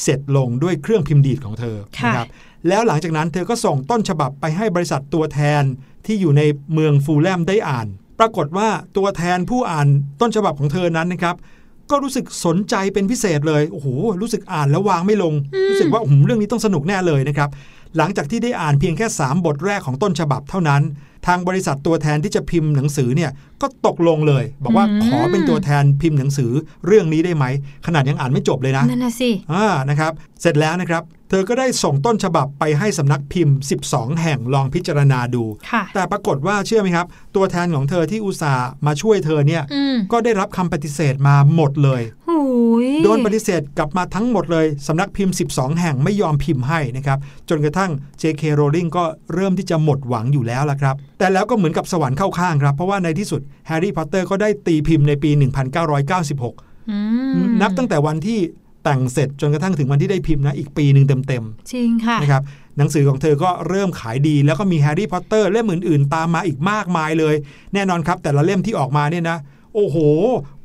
[0.01, 2.29] เสร็จลงด้วยเครื่องพิมพ์ดีดของเธอค่ะนะครับ
[2.69, 5.63] แล้วหลังจากนั้นเธอก็ส่งต้นฉบับไปให้บริษัทตัวแทน
[6.07, 7.87] ที่อยู่ในเมืองฟูลแลมได้อ่าน
[8.19, 9.87] ปรากฏว่าตัวแทนผู้อ่าน
[10.21, 11.37] ต้นฉบับของเธอนั้นนะครับ
[11.91, 13.89] ก็รู้สึกสนใจเป็นพิเศษเลย โอ้โห
[14.21, 15.35] รู้สึกอ่านแล้ววางไม่ลง
[15.71, 17.49] รู้สึกว่าโอ้โหเรื่องนี้ต้องสนุกแน่เลยนะครับ
[17.97, 20.83] หลังจากที่ได้อ่านเพียงแค่ 3 บทแรกของต้นฉบับเท่านั้น
[21.27, 23.31] ทางบริษัทตัวแทนที่จะพิมพ์หนังสือเนี่ย
[23.63, 26.51] ก็ตกลงเลย บอกว่าอืมขอเป็นตัวแทนพิมพ์หนังสือ
[26.87, 27.45] เรื่องนี้ได้ไหม
[27.87, 33.57] ขนาดยังอ่านไม่จบเลยนะนั่นน่ะสิอ่านะครับเสร็จแล้วนะครับ เธอก็ได้ส่งต้นฉบับไปให้สำนักพิมพ์
[33.89, 42.22] 12 แห่งลองพิจารณาดูค่ะแต่ปรากฏว่าเชื่อไหมครับ ตัวแทนของเธอที่อุตส่าห์มาช่วยเธอเนี่ยอืมก็ได้รับคำปฏิเสธมาหมดเลยหูย
[43.05, 47.91] โดนปฏิเสธกลับมาทั้งหมดเลยสำนักพิมพ์ 12 แห่งไม่ยอมพิมพ์ให้นะครับ จนกระทั่ง
[48.21, 48.43] J.K.
[48.59, 55.31] Rowling ก็เริ่มที่จะหมดหวังอยู่แล้วละครับ แต่แล้วก็เหมือนกับสวรรค์เข้าข้างครับ เพราะว่าในที่สุดแฮร์รี่พอตเตอร์ก็ได้ตีพิมพ์ในปี
[56.11, 56.99] 1996อื
[57.43, 58.41] มนับตั้งแต่วันที่
[58.85, 62.43] แต่งเสร็จจนกระทั่งถึงวันที่ได้พิมพ์นะอีกปีหนึ่งเต็มจริงๆค่ะนะครับ
[62.79, 67.35] หนังสือของเธอก็เริ่มขายดี แล้วก็มีแฮร์รี่พอตเตอร์เล่มอื่นๆ ตามมาอีกมากมายเลย
[67.75, 69.39] แน่นอนครับแต่ละเล่มที่ออกมาเนี่ยนะ
[69.75, 69.97] โอ้โห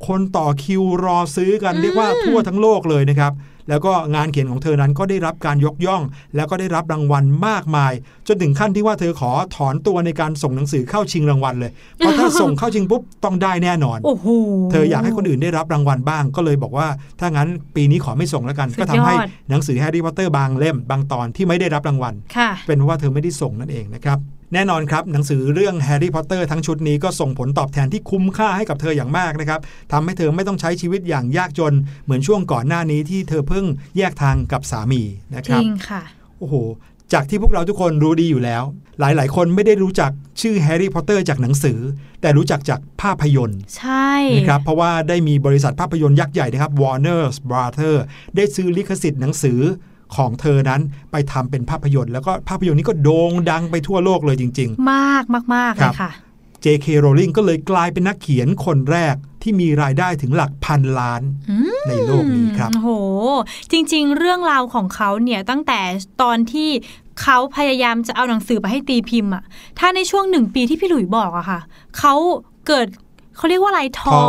[0.06, 3.32] คนต่อคิวรอซื้อกันเรียกว่าทั่วทั้งโลกเลยนะครับ
[3.70, 6.02] แล้วก็งานเขียนของเธอนั้นก็ได้รับการยกย่อง
[6.36, 7.92] แล้วก็ได้รับรางวัลมากมาย
[8.28, 14.26] จนถึงขั้นที่ว่าเธอขอถอนตัวในการส่งหนังสือเข้าชิงรางวัลเลย เพราะถ้าส่งเข้าชิงปุ๊บต้องได้แน่นอน โอ้โห
[14.70, 16.86] เธออยากให้คนอื่นได้รับรางวัลบ้าง ก็เลยบอกว่า
[17.20, 19.14] ถ้างั้นปีนี้ขอไม่ส่งแล้วกันสุดยอดก็ทำให้
[19.50, 24.18] หนังสือแฮร์รี่พอตเตอร์บางเล่มบางตอนที่ไม่ได้รับรางวัลค่ะเป็นเพราะว่าเธอไม่ได้ส่งนั่นเองนะครับ
[24.52, 29.60] แน่นอนครับหนังสือเรื่องแฮร์รี่พอตเตอร์ทั้งชุดนี้ก็ส่งผลตอบแทนที่คุ้มค่าให้กับเธออย่างมากนะครับ
[29.92, 31.74] ทำให้เธอไม่ต้องใช้ชีวิตอย่างยากจน
[32.04, 35.02] เหมือนช่วงก่อนหน้านี้ที่เธอเพิ่งแยกทางกับสามี
[35.34, 36.02] นะครับจริงค่ะ
[36.38, 36.54] โอ้โห
[37.12, 38.62] จากที่พวกเราทุกคนรู้ดีอยู่แล้ว
[39.00, 41.78] หลาย ๆ คนไม่ได้รู้จักชื่อแฮร์รี่พอตเตอร์จากหนังสือ
[42.20, 47.96] แต่รู้จักจากภาพยนตร์ ใช่นะครับเพราะว่าได้มีบริษัทภาพยนตร์ยักษ์ใหญ่นะครับ Warner Brother
[48.36, 49.60] ได้ซื้อลิขสิทธิ์หนังสือ
[50.16, 50.80] ของเธอนั้น
[51.12, 56.86] ไปทำเป็นภาพยนตร์ แล้วก็ภาพยนตร์นี้ก็โด่งดังไปทั่วโลกเลยจริงมากมากมากๆคเลรับยค่ะๆ J.K.
[57.04, 62.88] Rowling ก็เลยกลายเป็นนักเขียนคนแรกที่มีรายได้ถึงหลักพันล้านอืมในโลกนี้ครับโอ้โห
[63.72, 65.80] จริง ๆ เรื่องราวของเขาเนี่ยตั้งแต่
[66.22, 66.70] ตอนที่
[67.22, 69.44] เขาพยายามจะเอาหนังสือไปให้ตีพิมพ์อะ
[69.78, 71.60] ถ้าในช่วงหนึ่งปีที่พี่หลุยบอกอะค่ะ
[71.98, 72.14] เขา
[72.66, 72.86] เกิด
[73.38, 74.24] เขาเรียกว่าอะไรท้อท้อ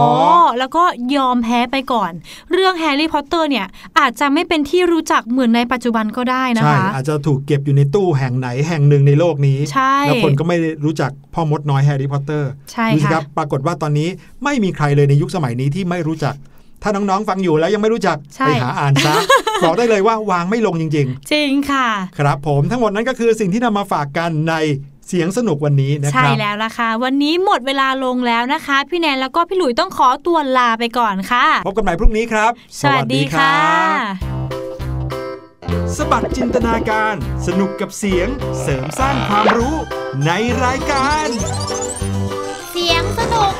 [0.59, 0.83] แล้วก็
[1.15, 2.11] ยอมแพ้ไปก่อน
[2.53, 3.67] เรื่องแฮร์รี่พอตเตอร์เนี่ย
[3.99, 14.09] อาจจะไม่เป็นที่รู้จักเหมือนในปัจจุบันก็ได้นะใช่คะอาจจะถูกเก็บอยู่ในตู้แห่งไหนแห่งหนึ่งในโลกนี้ใช่แล้วคนก็ไม่ได้รู้จักพ่อมดน้อยแฮร์รี่พอตเตอร์ใช่ดูสิค่ะครับ ปรากฏว่าตอนนี้
[14.43, 16.35] ไม่มีใครเลยในยุคสมัยนี้ที่ไม่รู้จัก
[16.83, 19.13] ถ้าน้องๆ ฟังอยู่แล้วยังไม่รู้จักใช่ไปหาอ่านซะ
[19.63, 24.55] บอกได้เลยว่าวางไม่ลงจริงจริงค่ะๆครับผมทั้งหมดนั้นก็คือสิ่งที่นำมาฝากกันใน
[25.11, 32.51] เสียงสนุกวันนี้นะครับ ใช่แล้วล่ะค่ะ วันนี้หมดเวลาลงแล้วนะคะ พี่แนนแล้วก็พี่หลุยต้องขอตัวลาไปก่อนค่ะ พบกันใหม่พรุ่งนี้ครับ
[32.81, 33.55] สวัสดีค่ะ
[35.97, 37.15] สบัดจินตนาการ
[37.47, 38.27] สนุกกับเสียง
[38.61, 39.75] เสริมสร้างความรู้
[40.25, 40.31] ใน
[40.63, 41.27] รายการ
[42.71, 43.53] เสียงสนุก